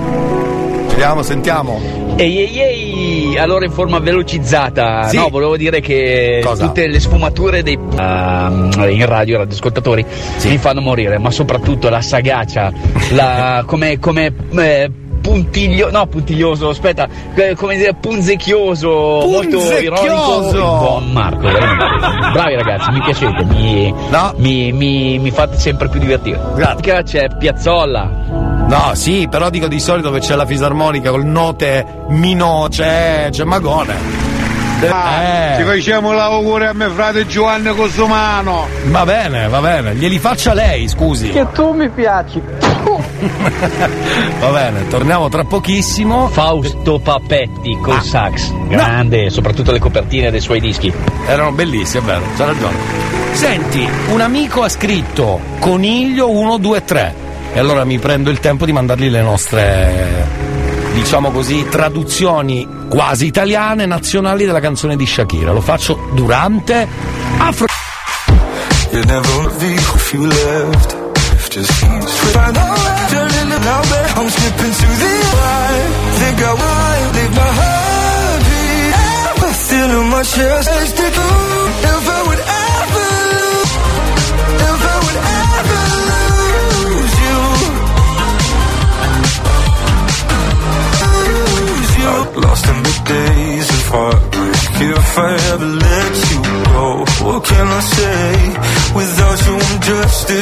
Vediamo, 0.89 1.23
sentiamo. 1.23 1.81
Ehi 2.17 2.39
ehi 2.39 2.59
ehi, 2.61 2.92
allora 3.39 3.65
in 3.65 3.71
forma 3.73 3.99
velocizzata, 3.99 5.05
Sì. 5.09 5.17
no, 5.17 5.29
volevo 5.29 5.57
dire 5.57 5.81
che 5.81 6.41
Cosa? 6.45 6.67
tutte 6.67 6.87
le 6.87 7.01
sfumature 7.01 7.63
dei 7.63 7.75
ehm, 7.75 8.71
in 8.91 9.07
radio, 9.07 9.39
radioascoltatori 9.39 10.05
mi 10.45 10.59
fanno 10.59 10.81
morire, 10.81 11.19
ma 11.19 11.31
soprattutto 11.31 11.89
la 11.89 12.01
sagacia, 12.01 12.73
la 13.13 13.63
come, 13.67 13.99
come 13.99 14.33
eh, 14.57 14.91
puntiglio, 15.21 15.91
no 15.91 16.07
puntiglioso, 16.07 16.69
aspetta, 16.71 17.09
eh, 17.35 17.55
come 17.55 17.77
dire 17.77 17.95
punzecchioso, 17.95 18.89
molto 18.91 19.59
ironico, 19.59 19.95
Punzecchioso! 19.95 20.77
buon 20.79 21.13
Marco, 21.13 21.43
veramente. 21.43 21.85
Bravi 22.33 22.55
ragazzi, 22.57 22.91
mi 22.91 23.01
piacete, 23.03 23.45
mi, 23.45 23.95
mi, 24.37 24.73
mi, 24.73 25.19
mi 25.19 25.31
fate 25.31 25.57
sempre 25.59 25.89
più 25.89 26.01
divertire. 26.01 26.41
Grazie. 26.55 27.03
C'è 27.05 27.37
Piazzolla. 27.39 28.42
No, 28.67 28.93
sì, 28.95 29.27
però 29.31 29.51
dico 29.51 29.69
di 29.69 29.79
solito 29.81 30.09
dove 30.09 30.21
c'è 30.21 30.35
la 30.35 30.47
fisarmonica 30.47 31.11
con 31.11 31.31
note 31.31 31.85
minore, 32.09 32.69
c'è, 32.71 33.29
c'è 33.31 33.45
Magone. 33.45 34.31
Ah, 34.89 35.55
Ci 35.57 35.61
Eh, 35.61 35.65
facciamo 35.65 36.11
l'auguri 36.13 36.67
a 36.67 36.73
mio 36.75 36.91
frate 36.91 37.27
Giovanni 37.27 37.73
Cosumano. 37.75 38.67
va 38.87 39.05
bene, 39.05 39.47
va 39.49 39.61
bene, 39.61 39.95
glieli 39.95 40.19
faccia 40.19 40.55
lei, 40.55 40.89
scusi. 40.89 41.29
Che 41.29 41.47
tu 41.53 41.73
mi 41.73 41.89
piaci. 41.91 42.41
Va 44.41 44.49
bene, 44.51 44.89
torniamo 44.89 45.29
tra 45.29 45.45
pochissimo. 45.45 46.27
Fausto 46.29 46.99
Papetti 46.99 47.79
col 47.81 48.03
sax, 48.03 48.51
grande, 48.67 49.31
soprattutto 49.31 49.71
le 49.71 49.79
copertine 49.79 50.33
dei 50.33 50.41
suoi 50.41 50.59
dischi. 50.59 50.93
Erano 51.29 51.53
bellissimi, 51.53 52.03
è 52.03 52.07
vero, 52.07 52.23
c'ha 52.37 52.47
ragione. 52.47 52.77
Senti, 53.33 53.89
un 54.09 54.21
amico 54.21 54.63
ha 54.63 54.69
scritto 54.69 55.39
coniglio 55.61 56.27
123 56.27 57.15
e 57.53 57.59
allora 57.59 57.85
mi 57.85 57.99
prendo 57.99 58.31
il 58.31 58.41
tempo 58.41 58.65
di 58.65 58.73
mandargli 58.73 59.09
le 59.09 59.23
nostre, 59.23 60.27
diciamo 60.95 61.31
così, 61.31 61.67
traduzioni 61.69 62.67
quasi 62.89 63.27
italiane, 63.27 63.87
nazionali 63.87 64.45
della 64.45 64.61
canzone 64.61 64.97
di 64.97 65.07
Shakira. 65.07 65.53
Lo 65.53 65.61
faccio 65.61 66.11
durante 66.15 66.89
Afro... 67.39 67.67
You 68.93 69.03
never 69.05 69.51
leave 69.59 69.81
if 69.95 70.13
you 70.13 70.27
left. 70.27 70.97
If 71.33 71.49
just 71.49 71.81
keeps 71.81 72.13
find 72.33 72.55
a. 72.55 72.61
Turning 73.09 73.51
it 73.51 73.63
now, 73.65 73.81
babe. 73.89 74.19
I'm 74.19 74.29
slipping 74.29 74.75
to 74.75 74.89
the 75.01 75.13
right. 75.33 75.89
Think 76.19 76.43
I 76.43 76.53
might 76.61 77.11
leave 77.17 77.35
my 77.35 77.51
heart 77.59 78.43
beat. 78.45 79.55
Still 79.55 79.91
in 79.99 80.09
my 80.11 80.23
chest. 80.23 80.69
The 80.69 81.09
truth. 81.09 81.85
If 81.85 82.07
I 82.07 82.23
would 82.27 82.39
ever 82.39 82.62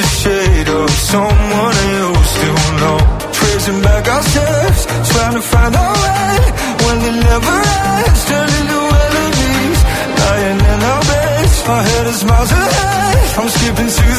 a 0.01 0.07
shade 0.23 0.69
of 0.69 0.91
someone 1.13 1.75
I 1.77 1.89
used 2.09 2.37
to 2.43 2.51
know. 2.81 2.99
Tracing 3.37 3.81
back 3.83 4.05
our 4.09 4.23
steps, 4.23 4.83
trying 5.13 5.35
to 5.35 5.43
find 5.53 5.75
our 5.77 5.95
way. 6.05 6.39
When 6.85 6.97
it 7.11 7.17
never 7.29 7.57
ends, 8.01 8.23
turning 8.31 8.67
to 8.73 8.81
enemies. 9.07 9.81
Lying 10.21 10.61
in 10.73 10.81
our 10.93 11.03
beds, 11.11 11.57
our 11.69 11.83
head 11.91 12.07
is 12.15 12.23
miles 12.25 12.53
ahead. 12.53 13.39
I'm 13.39 13.49
skipping 13.57 13.91
to 13.99 14.10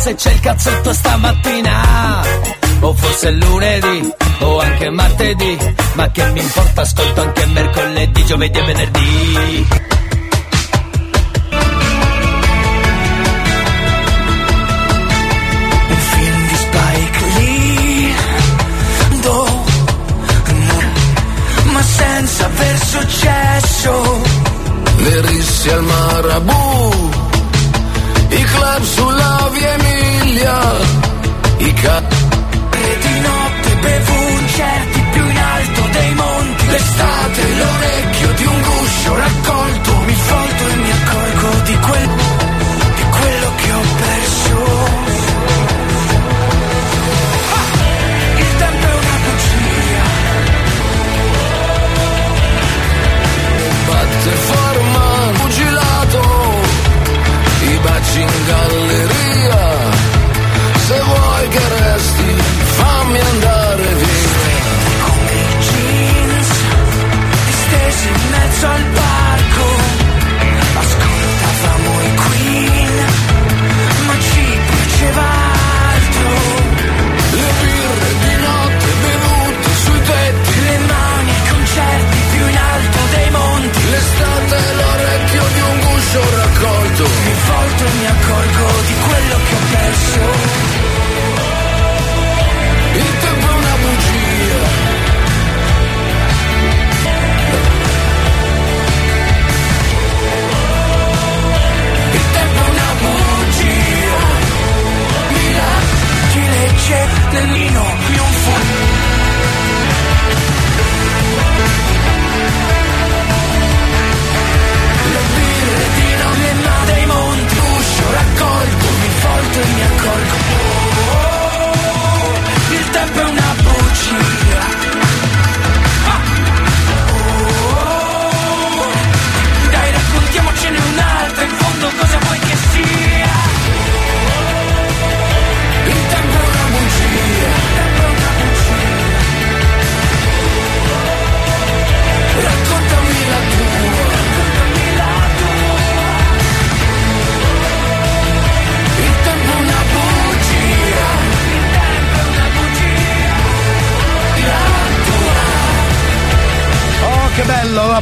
se 0.00 0.14
c'è 0.14 0.32
il 0.32 0.40
cazzotto 0.40 0.92
stamattina. 0.94 2.22
O 2.80 2.94
forse 2.94 3.30
lunedì 3.32 4.10
O 4.40 4.58
anche 4.58 4.90
martedì. 4.90 5.58
Ma 5.94 6.10
che 6.10 6.24
mi 6.30 6.40
importa 6.40 6.80
ascolto 6.80 7.20
anche 7.20 7.46
mercoledì, 7.46 8.24
giovedì 8.24 8.58
e 8.58 8.62
venerdì. 8.62 9.66
Un 15.88 15.96
film 15.96 16.46
di 16.48 16.56
Spike 16.56 17.24
Lee. 17.36 18.14
Do 19.20 19.64
Ma 21.72 21.82
senza 21.82 22.46
aver 22.46 22.78
successo 22.84 24.22
Le 24.96 25.20
risse 25.22 25.72
al 25.72 25.82
Marabù, 25.82 27.10
i 28.30 28.42
club 28.44 28.82
sulla 28.82 29.50
via 29.52 29.74
Emilia, 29.74 30.58
i 31.58 31.72
ca... 31.74 32.02
Di 33.00 33.20
notte 33.20 33.74
bevo 33.80 34.14
certi 34.46 35.00
più 35.12 35.28
in 35.28 35.38
alto 35.38 35.82
dei 35.92 36.14
monti. 36.14 36.66
L'estate 36.68 37.42
l'orecchio 37.56 38.32
di 38.32 38.44
un 38.44 38.62
guscio 38.62 39.16
raccolto 39.16 39.89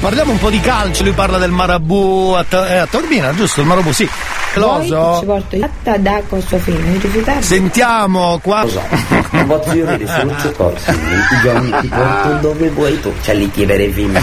parliamo 0.08 0.32
un 0.32 0.38
po' 0.38 0.48
di 0.48 0.60
calcio. 0.60 1.02
Lui 1.02 1.12
parla 1.12 1.36
del 1.36 1.50
Marabù 1.50 2.32
a, 2.34 2.42
Ta- 2.42 2.66
eh, 2.66 2.76
a 2.78 2.86
Torbina, 2.86 3.34
giusto? 3.34 3.60
Il 3.60 3.66
Marabù, 3.66 3.92
sì. 3.92 4.08
Poi 4.54 4.86
ci 4.86 5.24
porto 5.24 5.56
latta 5.56 5.96
d'acqua 5.98 6.38
a 6.38 6.40
suo 6.40 6.58
figlio, 6.58 6.80
mi 6.86 6.98
rifiutate? 6.98 7.42
Sentiamo 7.42 8.38
qua. 8.42 8.64
Non 9.30 9.46
posso 9.46 9.72
io 9.74 9.86
dire 9.86 10.06
se 10.06 10.22
non 10.24 10.36
ci 10.40 10.48
posso, 10.48 10.90
i 10.90 11.40
giorni 11.42 11.70
ti 11.80 11.88
porto 11.88 12.32
dove 12.40 12.68
vuoi 12.70 13.00
tu. 13.00 13.12
C'è 13.22 13.34
lì 13.34 13.50
chiedere 13.50 13.88
femmine, 13.90 14.18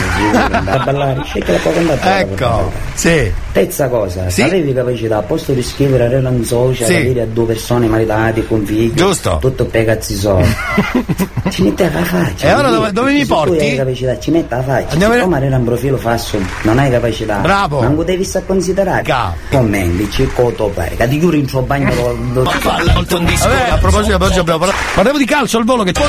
a 0.65 0.79
ballare, 0.83 1.21
scegli 1.23 1.43
la 1.49 1.57
poca 1.57 1.79
andata. 1.79 2.19
Ecco, 2.19 2.71
sì. 2.95 3.31
Terza 3.51 3.87
cosa, 3.87 4.23
Sì. 4.29 4.41
se 4.41 4.43
avevi 4.43 4.73
capacità, 4.73 5.17
a 5.17 5.21
posto 5.21 5.53
di 5.53 5.63
scrivere 5.63 6.05
a 6.05 6.09
Relan 6.09 6.43
Social, 6.43 6.87
Sì. 6.87 6.95
avere 6.95 7.21
a 7.21 7.25
due 7.25 7.45
persone 7.45 7.87
maritate 7.87 8.45
con 8.45 8.65
figli, 8.65 8.93
Giusto. 8.93 9.37
tutto 9.39 9.63
per 9.65 9.85
cazzi 9.85 10.13
soldi. 10.17 10.53
ci 11.49 11.63
mette 11.63 11.89
la 11.89 12.03
faccia. 12.03 12.47
E 12.47 12.53
ora 12.53 12.61
quindi 12.67 12.75
dove- 12.77 12.91
dove 12.91 13.11
mi 13.13 13.19
se 13.19 13.25
tu 13.27 13.33
porti? 13.33 13.57
hai 13.59 13.75
capacità, 13.77 14.19
ci 14.19 14.31
mette 14.31 14.55
la 14.55 14.61
faccia. 14.63 14.91
Andiamo 14.91 15.13
a- 15.13 15.17
Siccome 15.17 15.45
era 15.45 15.55
un 15.57 15.63
profilo 15.63 15.97
falso, 15.97 16.37
non 16.63 16.79
hai 16.79 16.89
capacità. 16.91 17.35
Bravo. 17.37 17.81
Non 17.81 17.95
lo 17.95 18.03
devi 18.03 18.23
stare 18.25 18.43
a 18.43 18.47
considerare. 18.47 19.03
Commenti, 19.49 20.09
pare. 20.23 20.95
Che 20.95 21.07
ti 21.07 21.19
chiudi 21.19 21.39
in 21.39 21.47
suo 21.47 21.61
bagno 21.61 21.93
lo- 21.93 22.17
lo- 22.33 22.43
Vabbè, 22.43 23.69
a 23.69 23.77
proposito, 23.77 24.15
oggi 24.23 24.39
abbiamo 24.39 24.59
parlato. 24.59 24.81
Parliamo 24.93 25.17
di 25.17 25.25
calcio 25.25 25.57
al 25.57 25.65
volo 25.65 25.83
che 25.83 25.91
poi 25.91 26.05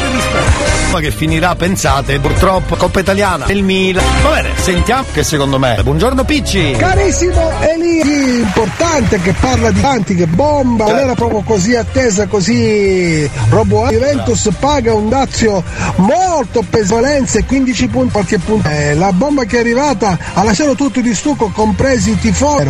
Ma 0.93 1.01
che 1.01 1.11
finirà, 1.11 1.55
pensate, 1.57 2.19
purtroppo 2.21 2.77
Coppa 2.77 3.01
Italiana 3.01 3.47
nel 3.47 3.63
Milan. 3.63 4.05
Va 4.23 4.31
bene, 4.31 4.51
sentiamo 4.57 5.05
che 5.13 5.23
secondo 5.25 5.59
me. 5.59 5.81
Buongiorno 5.83 6.25
Picci. 6.25 6.73
Carissimo 6.79 7.51
Elia, 7.61 8.05
sì, 8.05 8.39
importante 8.39 9.21
che 9.21 9.33
parla 9.33 9.71
di 9.71 9.81
tanti, 9.81 10.15
che 10.15 10.27
bomba, 10.27 10.85
non 10.85 10.99
era 10.99 11.15
proprio 11.15 11.41
così 11.41 11.75
attesa, 11.75 12.27
così 12.27 13.29
robo. 13.51 13.89
Juventus 13.89 14.49
paga 14.59 14.95
un 14.95 15.09
dazio 15.09 15.63
molto 15.97 16.65
pesolenza 16.69 17.39
e 17.39 17.45
15 17.45 17.89
punti, 17.89 18.13
qualche 18.13 18.39
punto. 18.39 18.69
Eh, 18.69 18.95
la 18.95 19.13
bomba 19.13 19.45
che 19.45 19.57
è 19.57 19.61
arrivata 19.61 20.17
ha 20.35 20.43
lasciato 20.45 20.75
tutti 20.75 21.03
di 21.03 21.15
stucco, 21.15 21.49
compresi 21.49 22.11
i 22.11 22.19
tifosi. 22.19 22.65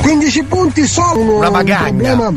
15 0.00 0.42
punti 0.44 0.60
sono 0.86 1.20
un, 1.20 1.28
Una 1.36 1.48
un 1.48 1.64
problema 1.64 2.32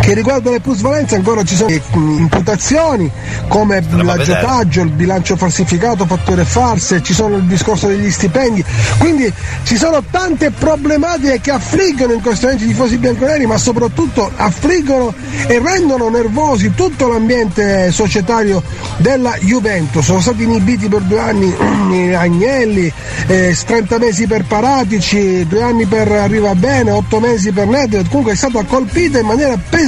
che 0.00 0.14
riguarda 0.14 0.50
le 0.50 0.60
plusvalenze 0.60 1.16
ancora 1.16 1.42
ci 1.42 1.56
sono 1.56 1.70
mm, 1.70 2.18
imputazioni 2.18 3.10
come 3.48 3.82
l'aggiotaggio, 3.90 4.82
il 4.82 4.90
bilancio 4.90 5.36
falsificato, 5.36 6.06
fattore 6.06 6.44
farse, 6.44 7.02
ci 7.02 7.12
sono 7.12 7.36
il 7.36 7.44
discorso 7.44 7.88
degli 7.88 8.10
stipendi, 8.10 8.64
quindi 8.98 9.32
ci 9.64 9.76
sono 9.76 10.02
tante 10.10 10.50
problematiche 10.50 11.40
che 11.40 11.50
affliggono 11.50 12.12
in 12.12 12.20
questo 12.20 12.46
momento 12.46 12.64
i 12.64 12.68
tifosi 12.68 12.98
bianconeri, 12.98 13.46
ma 13.46 13.56
soprattutto 13.56 14.30
affliggono 14.36 15.14
e 15.46 15.60
rendono 15.60 16.08
nervosi 16.08 16.72
tutto 16.74 17.08
l'ambiente 17.08 17.90
societario 17.90 18.62
della 18.98 19.36
Juventus. 19.40 20.04
Sono 20.04 20.20
stati 20.20 20.42
inibiti 20.44 20.88
per 20.88 21.02
due 21.02 21.20
anni 21.20 22.14
Agnelli, 22.14 22.92
eh, 23.26 23.56
30 23.64 23.98
mesi 23.98 24.26
per 24.26 24.44
Paratici, 24.44 25.46
due 25.46 25.62
anni 25.62 25.86
per 25.86 26.10
Arriva 26.10 26.54
Bene, 26.54 26.90
8 26.90 27.20
mesi 27.20 27.50
per 27.52 27.66
Nedved, 27.66 28.08
comunque 28.08 28.32
è 28.32 28.36
stata 28.36 28.62
colpita 28.64 29.18
in 29.18 29.26
maniera 29.26 29.56
pesante 29.56 29.85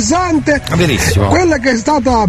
Verissimo. 0.76 1.28
quella 1.28 1.58
che 1.58 1.72
è 1.72 1.76
stata 1.76 2.26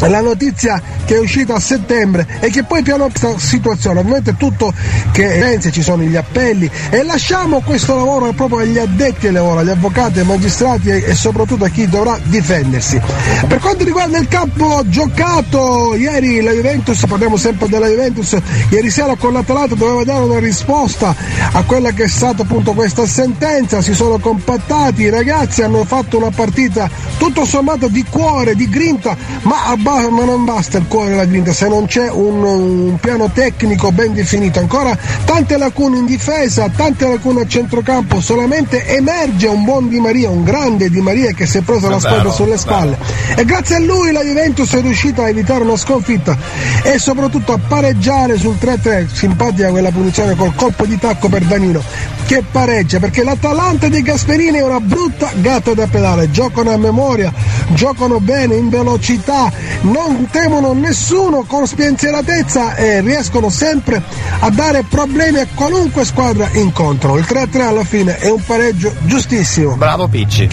la 0.00 0.20
notizia 0.20 0.80
che 1.04 1.14
è 1.14 1.18
uscita 1.18 1.54
a 1.54 1.60
settembre 1.60 2.26
e 2.40 2.50
che 2.50 2.64
poi 2.64 2.82
piano 2.82 3.08
questa 3.08 3.38
situazione 3.38 4.00
ovviamente 4.00 4.36
tutto 4.36 4.72
che 5.12 5.26
pensi 5.40 5.72
ci 5.72 5.82
sono 5.82 6.02
gli 6.02 6.16
appelli 6.16 6.70
e 6.90 7.02
lasciamo 7.02 7.60
questo 7.60 7.94
lavoro 7.94 8.32
proprio 8.32 8.58
agli 8.58 8.78
addetti 8.78 9.26
ai 9.26 9.32
lavori 9.32 9.60
agli 9.60 9.70
avvocati, 9.70 10.18
ai 10.18 10.26
magistrati 10.26 10.90
e, 10.90 11.04
e 11.06 11.14
soprattutto 11.14 11.64
a 11.64 11.68
chi 11.68 11.88
dovrà 11.88 12.18
difendersi. 12.22 13.00
Per 13.46 13.58
quanto 13.58 13.84
riguarda 13.84 14.18
il 14.18 14.28
campo 14.28 14.82
giocato 14.86 15.94
ieri 15.94 16.42
la 16.42 16.52
Juventus 16.52 17.04
parliamo 17.06 17.36
sempre 17.36 17.68
della 17.68 17.88
Juventus 17.88 18.36
ieri 18.70 18.90
sera 18.90 19.16
con 19.16 19.32
l'Atalanta 19.32 19.74
doveva 19.74 20.04
dare 20.04 20.24
una 20.24 20.38
risposta 20.38 21.14
a 21.52 21.62
quella 21.62 21.92
che 21.92 22.04
è 22.04 22.08
stata 22.08 22.42
appunto 22.42 22.72
questa 22.72 23.06
sentenza. 23.06 23.80
Si 23.80 23.94
sono 23.94 24.18
compattati 24.18 25.02
i 25.02 25.10
ragazzi 25.10 25.62
hanno 25.62 25.84
fatto 25.84 26.18
una 26.18 26.30
partita 26.30 26.88
tutto 27.16 27.44
sommato 27.44 27.88
di 27.88 28.04
cuore 28.08 28.54
di 28.54 28.68
grinta 28.68 29.16
ma, 29.42 29.74
abba- 29.86 30.10
ma 30.10 30.24
non 30.24 30.44
basta 30.44 30.78
il 30.78 30.86
cuore 30.88 31.12
e 31.12 31.14
la 31.14 31.24
grinta 31.24 31.52
se 31.52 31.68
non 31.68 31.86
c'è 31.86 32.10
un, 32.10 32.42
un 32.42 32.98
piano 33.00 33.30
tecnico 33.32 33.92
ben 33.92 34.12
definito. 34.12 34.58
Ancora 34.58 34.96
tante 35.24 35.56
lacune 35.56 35.98
in 35.98 36.06
difesa 36.06 36.68
tante 36.74 37.06
lacune 37.06 37.42
a 37.42 37.46
centrocampo 37.46 38.20
solamente 38.20 38.86
emerge 38.86 39.46
un 39.46 39.64
buon 39.64 39.88
Di 39.88 40.00
Maria 40.00 40.30
un 40.30 40.42
grande 40.42 40.90
Di 40.90 41.00
Maria 41.00 41.32
che 41.32 41.46
si 41.46 41.58
è 41.58 41.60
preso 41.60 41.86
È 41.86 41.90
la 41.90 42.00
squadra 42.00 42.30
sulle 42.30 42.56
spalle. 42.56 42.98
E 43.36 43.44
grazie 43.44 43.76
a 43.76 43.80
lui 43.80 44.10
la 44.12 44.22
Juventus 44.22 44.72
è 44.74 44.80
riuscita 44.80 45.24
a 45.24 45.28
evitare 45.28 45.62
una 45.62 45.76
sconfitta 45.76 46.36
e 46.82 46.98
soprattutto 46.98 47.52
a 47.52 47.58
pareggiare 47.58 48.36
sul 48.36 48.56
3-3 48.60 49.12
simpatica 49.12 49.70
quella 49.70 49.90
punizione 49.90 50.34
col 50.34 50.54
colpo 50.54 50.84
di 50.84 50.98
tacco 50.98 51.28
per 51.28 51.42
Danilo 51.44 51.82
che 52.26 52.42
pareggia 52.50 52.98
perché 52.98 53.22
l'Atalanta 53.22 53.88
di 53.88 54.02
Gasperini 54.02 54.58
è 54.58 54.62
una 54.62 54.80
brutta 54.80 55.30
gatta 55.34 55.74
da 55.74 55.86
pedale. 55.86 56.30
Giocano 56.30 56.72
a 56.72 56.76
memoria 56.76 57.32
giocano 57.68 58.20
bene 58.20 58.56
in 58.56 58.68
velocità 58.68 59.52
non 59.82 60.28
temono 60.30 60.72
nessuno 60.72 61.44
con 61.44 61.66
spensieratezza 61.66 62.74
e 62.74 63.00
riescono 63.00 63.48
sempre 63.50 64.02
a 64.40 64.50
dare 64.50 64.84
problemi 64.88 65.40
a 65.40 65.46
qualunque 65.54 66.04
squadra 66.04 66.48
incontrano 66.52 67.16
il 67.16 67.26
3-3 67.28 67.60
alla 67.60 67.84
fine 67.84 68.18
è 68.18 68.30
un 68.30 68.42
pareggio 68.44 68.92
giustissimo 69.02 69.76
Bravo 69.76 70.08
Picci. 70.08 70.48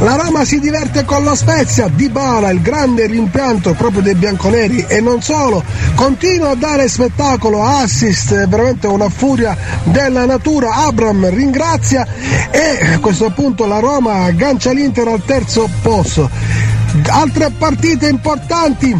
la 0.00 0.16
Roma 0.16 0.44
si 0.44 0.60
diverte 0.60 1.04
con 1.04 1.24
la 1.24 1.34
Spezia, 1.34 1.88
Di 1.88 2.08
Bala, 2.08 2.50
il 2.50 2.60
grande 2.60 3.06
rimpianto 3.06 3.74
proprio 3.74 4.02
dei 4.02 4.14
bianconeri 4.14 4.84
e 4.88 5.00
non 5.00 5.22
solo, 5.22 5.62
continua 5.94 6.50
a 6.50 6.54
dare 6.54 6.88
spettacolo, 6.88 7.62
assist, 7.62 8.46
veramente 8.46 8.86
una 8.86 9.08
furia 9.08 9.56
della 9.84 10.24
natura, 10.24 10.84
Abram 10.86 11.28
ringrazia 11.30 12.06
e 12.50 12.94
a 12.94 12.98
questo 12.98 13.30
punto 13.30 13.66
la 13.66 13.78
Roma 13.78 14.24
aggancia 14.24 14.72
l'Inter 14.72 15.08
al 15.08 15.24
terzo 15.24 15.68
posto. 15.82 16.75
Altre 17.08 17.50
partite 17.50 18.08
importanti, 18.08 18.94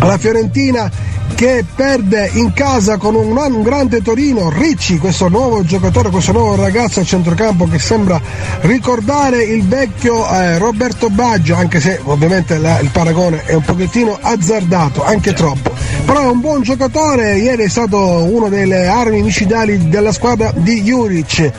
la 0.00 0.18
Fiorentina 0.18 0.90
che 1.34 1.64
perde 1.74 2.30
in 2.34 2.52
casa 2.52 2.96
con 2.96 3.14
un, 3.16 3.36
un 3.36 3.62
grande 3.62 4.02
Torino, 4.02 4.50
Ricci, 4.50 4.98
questo 4.98 5.28
nuovo 5.28 5.64
giocatore, 5.64 6.10
questo 6.10 6.32
nuovo 6.32 6.54
ragazzo 6.54 7.00
a 7.00 7.04
centrocampo 7.04 7.66
che 7.66 7.78
sembra 7.78 8.20
ricordare 8.60 9.42
il 9.42 9.66
vecchio 9.66 10.28
eh, 10.30 10.58
Roberto 10.58 11.10
Baggio, 11.10 11.56
anche 11.56 11.80
se 11.80 11.98
ovviamente 12.04 12.58
la- 12.58 12.78
il 12.78 12.90
paragone 12.90 13.44
è 13.46 13.54
un 13.54 13.62
pochettino 13.62 14.16
azzardato, 14.20 15.04
anche 15.04 15.32
troppo. 15.32 15.73
Però 16.04 16.20
è 16.20 16.26
un 16.26 16.40
buon 16.40 16.62
giocatore, 16.62 17.36
ieri 17.36 17.64
è 17.64 17.68
stato 17.68 17.98
uno 17.98 18.48
delle 18.48 18.86
armi 18.86 19.22
micidiali 19.22 19.88
della 19.88 20.12
squadra 20.12 20.52
di 20.54 20.82
Juric. 20.82 21.52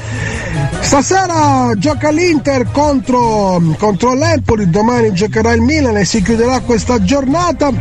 Stasera 0.81 1.71
gioca 1.77 2.09
l'Inter 2.11 2.67
contro, 2.71 3.61
contro 3.77 4.13
l'Empoli, 4.13 4.69
domani 4.69 5.13
giocherà 5.13 5.53
il 5.53 5.61
Milan 5.61 5.97
e 5.97 6.05
si 6.05 6.21
chiuderà 6.21 6.59
questa 6.59 7.01
giornata. 7.01 7.71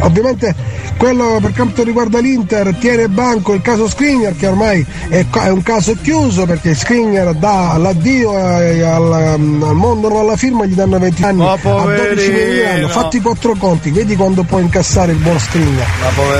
Ovviamente 0.00 0.54
quello 0.98 1.38
per 1.40 1.52
quanto 1.54 1.84
riguarda 1.84 2.18
l'Inter 2.18 2.74
tiene 2.74 3.08
banco 3.08 3.54
il 3.54 3.62
caso 3.62 3.88
Skriniar 3.88 4.34
che 4.36 4.48
ormai 4.48 4.84
è, 5.08 5.24
è 5.30 5.48
un 5.48 5.62
caso 5.62 5.96
chiuso 6.02 6.44
perché 6.44 6.74
Skriniar 6.74 7.34
dà 7.34 7.76
l'addio 7.78 8.36
eh, 8.36 8.82
al, 8.82 9.12
al 9.12 9.40
mondo 9.74 10.18
alla 10.18 10.36
firma 10.36 10.66
gli 10.66 10.74
danno 10.74 10.98
20 10.98 11.22
anni 11.22 11.46
a 11.46 11.56
12 11.56 12.30
milioni 12.30 12.88
fatti 12.88 13.18
i 13.18 13.20
quattro 13.20 13.54
conti 13.56 13.90
vedi 13.90 14.16
quando 14.16 14.42
può 14.42 14.58
incassare 14.58 15.12
il 15.12 15.18
buon 15.18 15.38
Skriniar 15.38 15.86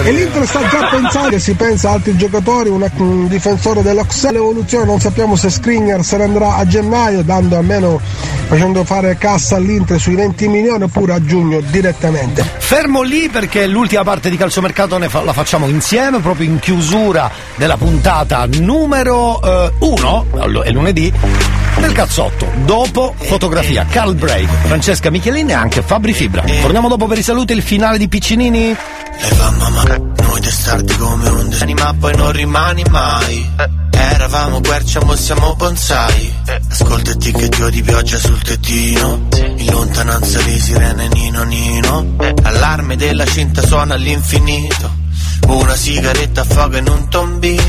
E 0.04 0.12
l'Inter 0.12 0.46
sta 0.46 0.60
già 0.68 0.88
pensando, 0.88 1.38
si 1.38 1.54
pensa 1.54 1.90
a 1.90 1.92
altri 1.94 2.16
giocatori, 2.16 2.68
un 2.68 3.26
difensore 3.26 3.82
dell'Oxel, 3.82 4.34
l'evoluzione 4.34 4.84
non 4.84 5.00
sappiamo 5.00 5.34
se 5.34 5.50
Skriniar 5.50 6.04
se 6.04 6.16
ne 6.16 6.24
andrà 6.24 6.54
a 6.54 6.66
gennaio, 6.66 7.22
dando 7.22 7.56
almeno 7.56 8.00
facendo 8.46 8.84
fare 8.84 9.16
cassa 9.18 9.56
all'Inter 9.56 9.98
sui 10.00 10.14
20 10.14 10.48
milioni 10.48 10.84
oppure 10.84 11.14
a 11.14 11.22
giugno 11.22 11.60
direttamente. 11.60 12.48
Fermo 12.58 13.02
lì 13.02 13.28
perché 13.28 13.66
l'ultima 13.66 14.04
parte 14.04 14.30
di 14.30 14.36
calciomercato 14.36 14.96
ne 14.96 15.08
fa- 15.08 15.22
la 15.22 15.32
facciamo 15.32 15.66
insieme, 15.66 16.20
proprio 16.20 16.48
in 16.48 16.60
chiusura 16.60 17.30
della 17.56 17.76
puntata 17.76 18.46
numero 18.60 19.40
1, 19.80 20.62
è 20.62 20.70
lunedì, 20.70 21.12
del 21.78 21.92
cazzotto. 21.92 22.46
Dopo 22.64 23.14
fotografia, 23.16 23.86
Carl 23.88 24.14
Brave, 24.14 24.48
Francesca 24.64 25.10
Michelin 25.10 25.50
e 25.50 25.54
anche 25.54 25.82
Fabri 25.82 26.12
Fibra. 26.12 26.42
Torniamo 26.60 26.88
dopo 26.88 27.06
per 27.06 27.18
i 27.18 27.22
saluti 27.22 27.52
il 27.52 27.62
finale 27.62 27.98
di 27.98 28.08
Piccinini. 28.08 28.76
E 29.20 29.34
va 29.34 29.50
mamma, 29.50 29.82
noi 29.84 30.40
testardi 30.40 30.96
come 30.96 31.28
onde 31.28 31.74
ma 31.74 31.94
poi 31.98 32.14
non 32.16 32.32
rimani 32.32 32.84
mai 32.90 33.50
Eravamo 33.90 34.60
quercia, 34.60 35.04
mo 35.04 35.16
siamo 35.16 35.54
bonsai 35.56 36.34
Ascolta 36.70 37.12
e 37.12 37.32
che 37.32 37.48
dio 37.48 37.68
di 37.68 37.82
pioggia 37.82 38.18
sul 38.18 38.40
tettino 38.42 39.26
In 39.56 39.70
lontananza 39.70 40.40
le 40.42 40.58
sirene 40.58 41.08
nino 41.08 41.42
nino 41.42 42.14
Allarme 42.42 42.96
della 42.96 43.26
cinta 43.26 43.66
suona 43.66 43.94
all'infinito 43.94 44.90
Una 45.48 45.74
sigaretta 45.74 46.42
affoga 46.42 46.78
in 46.78 46.88
un 46.88 47.08
tombino 47.08 47.62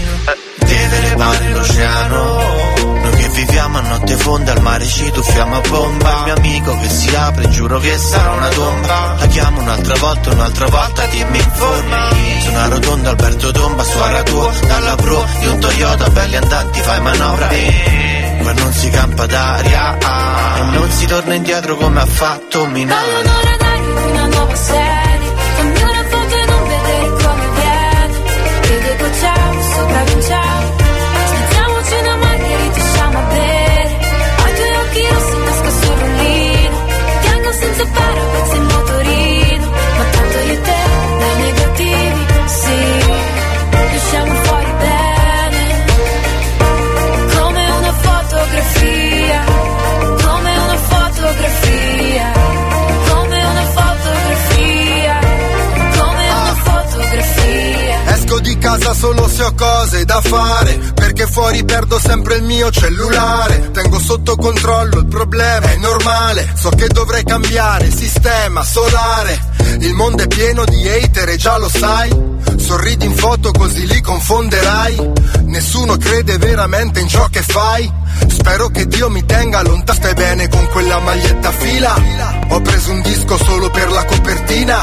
Deve 0.59 1.01
levare 1.01 1.49
l'oceano 1.51 2.98
viviamo 3.39 3.77
a 3.77 3.81
notte 3.81 4.17
fonda 4.17 4.51
al 4.51 4.61
mare 4.61 4.85
ci 4.85 5.09
tuffiamo 5.11 5.55
a 5.55 5.61
bomba. 5.61 6.09
Il 6.09 6.23
mio 6.23 6.35
amico 6.35 6.77
che 6.79 6.89
si 6.89 7.15
apre 7.15 7.47
giuro 7.49 7.79
che 7.79 7.97
sarà 7.97 8.31
una 8.31 8.49
tomba. 8.49 9.15
La 9.17 9.27
chiamo 9.27 9.61
un'altra 9.61 9.95
volta, 9.95 10.31
un'altra 10.31 10.67
volta 10.67 11.05
dimmi 11.05 11.37
informa. 11.37 12.09
Su 12.41 12.49
una 12.49 12.67
rotonda 12.67 13.09
Alberto 13.11 13.51
Tomba 13.51 13.83
suora 13.83 14.23
tua 14.23 14.51
Dalla 14.67 14.95
pro. 14.95 15.25
Di 15.39 15.47
un 15.47 15.59
Toyota 15.59 16.09
belli 16.09 16.35
andanti 16.35 16.81
fai 16.81 17.01
manovra. 17.01 17.47
Qua 18.41 18.53
non 18.53 18.73
si 18.73 18.89
campa 18.89 19.25
d'aria. 19.25 19.97
E 19.97 20.61
non 20.71 20.91
si 20.91 21.05
torna 21.05 21.33
indietro 21.33 21.75
come 21.77 22.01
ha 22.01 22.05
fatto 22.05 22.65
Minare 22.65 23.07
Un'ora 23.23 23.57
d'aria, 23.57 24.05
una 24.05 24.25
nuova 24.25 24.55
serie. 24.55 25.33
Fammi 25.55 25.81
una 25.81 26.03
foto 26.09 26.35
e 26.35 26.45
non 26.45 26.67
vedere 26.67 27.23
come 27.23 27.47
viene. 27.55 28.17
Vedo 28.61 29.03
che 29.03 29.19
ciao, 29.19 29.61
sopra 29.73 30.08
da 60.09 60.21
fare 60.21 60.79
Perché 60.95 61.27
fuori 61.27 61.63
perdo 61.63 61.99
sempre 61.99 62.37
il 62.37 62.43
mio 62.43 62.71
cellulare. 62.71 63.69
Tengo 63.71 63.99
sotto 63.99 64.35
controllo 64.35 64.99
il 64.99 65.05
problema, 65.05 65.71
è 65.71 65.75
normale. 65.75 66.51
So 66.55 66.69
che 66.69 66.87
dovrei 66.87 67.23
cambiare 67.23 67.91
sistema 67.91 68.63
solare. 68.63 69.39
Il 69.79 69.93
mondo 69.93 70.23
è 70.23 70.27
pieno 70.27 70.63
di 70.65 70.87
hater 70.87 71.29
e 71.29 71.37
già 71.37 71.57
lo 71.57 71.69
sai 71.69 72.09
Sorridi 72.59 73.05
in 73.05 73.15
foto 73.15 73.51
così 73.51 73.87
li 73.87 74.01
confonderai. 74.01 75.11
Nessuno 75.45 75.97
crede 75.97 76.37
veramente 76.37 76.99
in 76.99 77.07
ciò 77.07 77.27
che 77.29 77.41
fai. 77.41 77.91
Spero 78.27 78.67
che 78.69 78.85
Dio 78.87 79.09
mi 79.09 79.25
tenga 79.25 79.61
lontano. 79.61 79.97
Stai 79.99 80.13
bene 80.13 80.47
con 80.49 80.67
quella 80.67 80.99
maglietta 80.99 81.49
a 81.49 81.51
fila? 81.51 81.95
Ho 82.49 82.61
preso 82.61 82.91
un 82.91 83.01
disco 83.01 83.37
solo 83.37 83.69
per 83.69 83.91
la 83.91 84.05
copertina. 84.05 84.81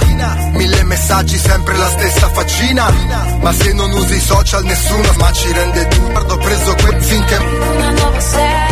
Mille 0.52 0.82
messaggi 0.84 1.38
sempre 1.38 1.76
la 1.76 1.88
stessa 1.90 2.28
faccina. 2.28 2.92
Ma 3.40 3.52
se 3.52 3.72
non 3.72 3.90
usi 3.92 4.16
i 4.16 4.20
social 4.20 4.64
nessuno 4.64 5.14
ma 5.18 5.32
ci 5.32 5.52
rende 5.52 5.86
tutto 5.88 6.20
Ho 6.32 6.36
preso 6.38 6.74
quel 6.74 7.02
finché 7.02 7.36
Una 7.36 7.90
nuova 7.90 8.20
serie 8.20 8.65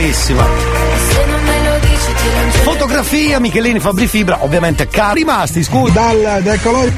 Bellissima. 0.00 0.46
Fotografia, 2.62 3.38
Michelini, 3.38 3.80
Fabri 3.80 4.06
Fibra, 4.06 4.42
ovviamente 4.42 4.88
ca- 4.88 5.12
rimasti, 5.12 5.62
scusa. 5.62 5.92
Dal, 5.92 6.40
dai 6.42 6.58
colori 6.58 6.90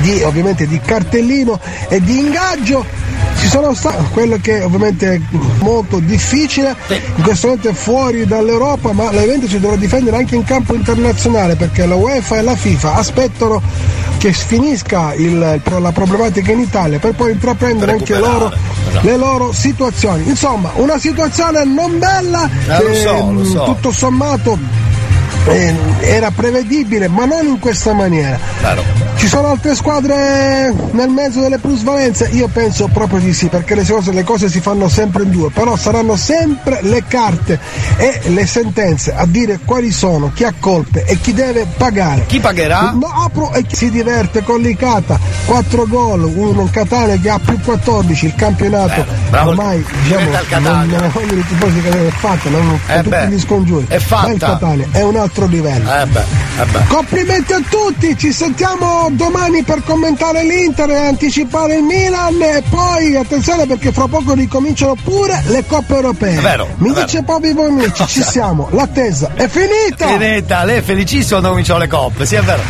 di, 0.00 0.22
ovviamente 0.22 0.66
di 0.66 0.80
cartellino 0.80 1.60
e 1.88 2.00
di 2.00 2.20
ingaggio 2.20 2.86
ci 3.38 3.48
sono 3.48 3.74
stati 3.74 4.04
quello 4.12 4.38
che 4.40 4.62
ovviamente 4.62 5.14
è 5.14 5.20
molto 5.58 5.98
difficile 5.98 6.74
in 7.16 7.22
questo 7.22 7.48
momento 7.48 7.68
è 7.68 7.72
fuori 7.72 8.24
dall'Europa 8.24 8.92
ma 8.92 9.10
l'evento 9.10 9.48
si 9.48 9.58
dovrà 9.58 9.76
difendere 9.76 10.16
anche 10.16 10.36
in 10.36 10.44
campo 10.44 10.74
internazionale 10.74 11.56
perché 11.56 11.84
la 11.86 11.94
UEFA 11.94 12.38
e 12.38 12.42
la 12.42 12.54
FIFA 12.54 12.94
aspettano 12.94 13.60
che 14.22 14.32
finisca 14.32 15.14
il- 15.14 15.60
la 15.80 15.90
problematica 15.90 16.52
in 16.52 16.60
Italia 16.60 17.00
per 17.00 17.12
poi 17.12 17.32
intraprendere 17.32 17.90
anche 17.90 18.16
loro 18.18 18.52
le 19.00 19.16
loro 19.16 19.52
situazioni. 19.52 20.28
Insomma 20.28 20.70
una 20.74 20.96
situazione 20.96 21.64
non 21.64 21.98
bella 21.98 22.48
Eh, 22.68 22.82
lo 22.84 22.94
so, 22.94 23.30
lo 23.32 23.44
so. 23.44 23.64
tutto 23.64 23.90
sommato 23.90 24.56
eh, 25.48 25.74
era 26.02 26.30
prevedibile 26.30 27.08
ma 27.08 27.24
non 27.24 27.46
in 27.46 27.58
questa 27.58 27.92
maniera 27.94 28.38
ci 29.22 29.28
sono 29.28 29.50
altre 29.50 29.76
squadre 29.76 30.74
nel 30.90 31.08
mezzo 31.08 31.38
delle 31.38 31.58
plusvalenze? 31.58 32.28
Io 32.32 32.48
penso 32.48 32.88
proprio 32.92 33.20
di 33.20 33.32
sì, 33.32 33.46
perché 33.46 33.76
le 33.76 33.84
cose, 33.84 34.10
le 34.10 34.24
cose 34.24 34.48
si 34.48 34.60
fanno 34.60 34.88
sempre 34.88 35.22
in 35.22 35.30
due, 35.30 35.48
però 35.50 35.76
saranno 35.76 36.16
sempre 36.16 36.80
le 36.82 37.04
carte 37.06 37.60
e 37.98 38.20
le 38.30 38.44
sentenze 38.46 39.14
a 39.14 39.24
dire 39.24 39.60
quali 39.64 39.92
sono, 39.92 40.32
chi 40.34 40.42
ha 40.42 40.52
colpe 40.58 41.04
e 41.04 41.20
chi 41.20 41.32
deve 41.32 41.68
pagare. 41.76 42.24
Chi 42.26 42.40
pagherà? 42.40 42.90
No, 42.98 43.06
apro 43.06 43.52
e 43.52 43.64
chi 43.64 43.76
si 43.76 43.90
diverte 43.90 44.42
con 44.42 44.60
l'Icata, 44.60 45.20
4 45.46 45.86
gol, 45.86 46.24
un 46.24 46.68
Catania 46.70 47.16
che 47.16 47.30
ha 47.30 47.38
più 47.38 47.60
14, 47.60 48.26
il 48.26 48.34
campionato 48.34 49.06
bravo. 49.30 49.50
ormai 49.50 49.84
diciamo, 50.02 50.30
non, 50.58 51.10
voglio 51.12 51.36
i 51.36 51.46
tifosi 51.46 51.80
che 51.80 52.08
è 52.08 52.10
fatta, 52.10 52.50
non, 52.50 52.80
Eh 52.88 52.96
tutti 52.96 53.08
beh, 53.08 53.28
gli 53.28 53.38
scongiuri. 53.38 53.84
è 53.86 53.98
fatta. 53.98 54.26
Ma 54.26 54.32
il 54.32 54.38
Catania 54.40 54.86
è 54.90 55.02
un 55.02 55.14
altro 55.14 55.46
livello. 55.46 55.94
Eh 55.94 56.06
beh, 56.06 56.24
eh 56.58 56.64
beh. 56.64 56.86
Complimenti 56.88 57.52
a 57.52 57.60
tutti, 57.68 58.18
ci 58.18 58.32
sentiamo 58.32 59.10
domani 59.14 59.62
per 59.62 59.82
commentare 59.84 60.44
l'Inter 60.44 60.90
e 60.90 61.06
anticipare 61.06 61.76
il 61.76 61.82
Milan 61.82 62.40
e 62.40 62.62
poi 62.68 63.16
attenzione 63.16 63.66
perché 63.66 63.92
fra 63.92 64.06
poco 64.08 64.34
ricominciano 64.34 64.94
pure 65.02 65.42
le 65.46 65.64
coppe 65.66 65.94
europee. 65.94 66.36
È 66.38 66.40
vero, 66.40 66.68
Mi 66.76 66.90
è 66.90 66.92
vero. 66.92 67.04
dice 67.06 67.22
proprio 67.22 67.54
voi 67.54 67.68
amici, 67.68 68.06
ci 68.06 68.22
siamo, 68.24 68.68
l'attesa 68.72 69.30
è 69.34 69.48
finita! 69.48 70.06
Finita, 70.08 70.64
lei 70.64 70.78
è 70.78 70.82
felicissima 70.82 71.28
quando 71.40 71.48
cominciano 71.50 71.78
le 71.78 71.86
coppe, 71.88 72.26
sì 72.26 72.34
è 72.36 72.42
vero. 72.42 72.62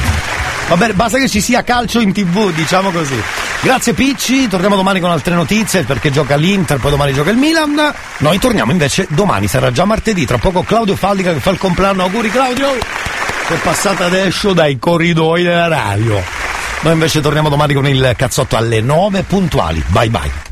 Va 0.68 0.76
bene, 0.76 0.92
basta 0.94 1.18
che 1.18 1.28
ci 1.28 1.40
sia 1.40 1.62
calcio 1.62 2.00
in 2.00 2.12
tv, 2.12 2.50
diciamo 2.52 2.90
così. 2.90 3.20
Grazie 3.60 3.92
Picci, 3.92 4.48
torniamo 4.48 4.74
domani 4.74 5.00
con 5.00 5.10
altre 5.10 5.34
notizie 5.34 5.82
perché 5.84 6.10
gioca 6.10 6.34
l'Inter, 6.36 6.78
poi 6.78 6.90
domani 6.90 7.12
gioca 7.12 7.30
il 7.30 7.36
Milan. 7.36 7.92
Noi 8.18 8.38
torniamo 8.38 8.72
invece 8.72 9.06
domani, 9.10 9.48
sarà 9.48 9.70
già 9.70 9.84
martedì, 9.84 10.24
tra 10.24 10.38
poco 10.38 10.62
Claudio 10.62 10.96
Fallica 10.96 11.32
che 11.32 11.40
fa 11.40 11.50
il 11.50 11.58
compleanno. 11.58 12.02
Auguri 12.02 12.30
Claudio! 12.30 13.21
Che 13.46 13.54
è 13.54 13.58
passata 13.58 14.04
adesso 14.04 14.52
dai 14.52 14.78
corridoi 14.78 15.42
della 15.42 15.68
radio. 15.68 16.22
Noi 16.82 16.92
invece 16.92 17.20
torniamo 17.20 17.48
domani 17.48 17.74
con 17.74 17.86
il 17.86 18.14
cazzotto 18.16 18.56
alle 18.56 18.80
9 18.80 19.22
puntuali. 19.22 19.82
Bye 19.88 20.10
bye. 20.10 20.51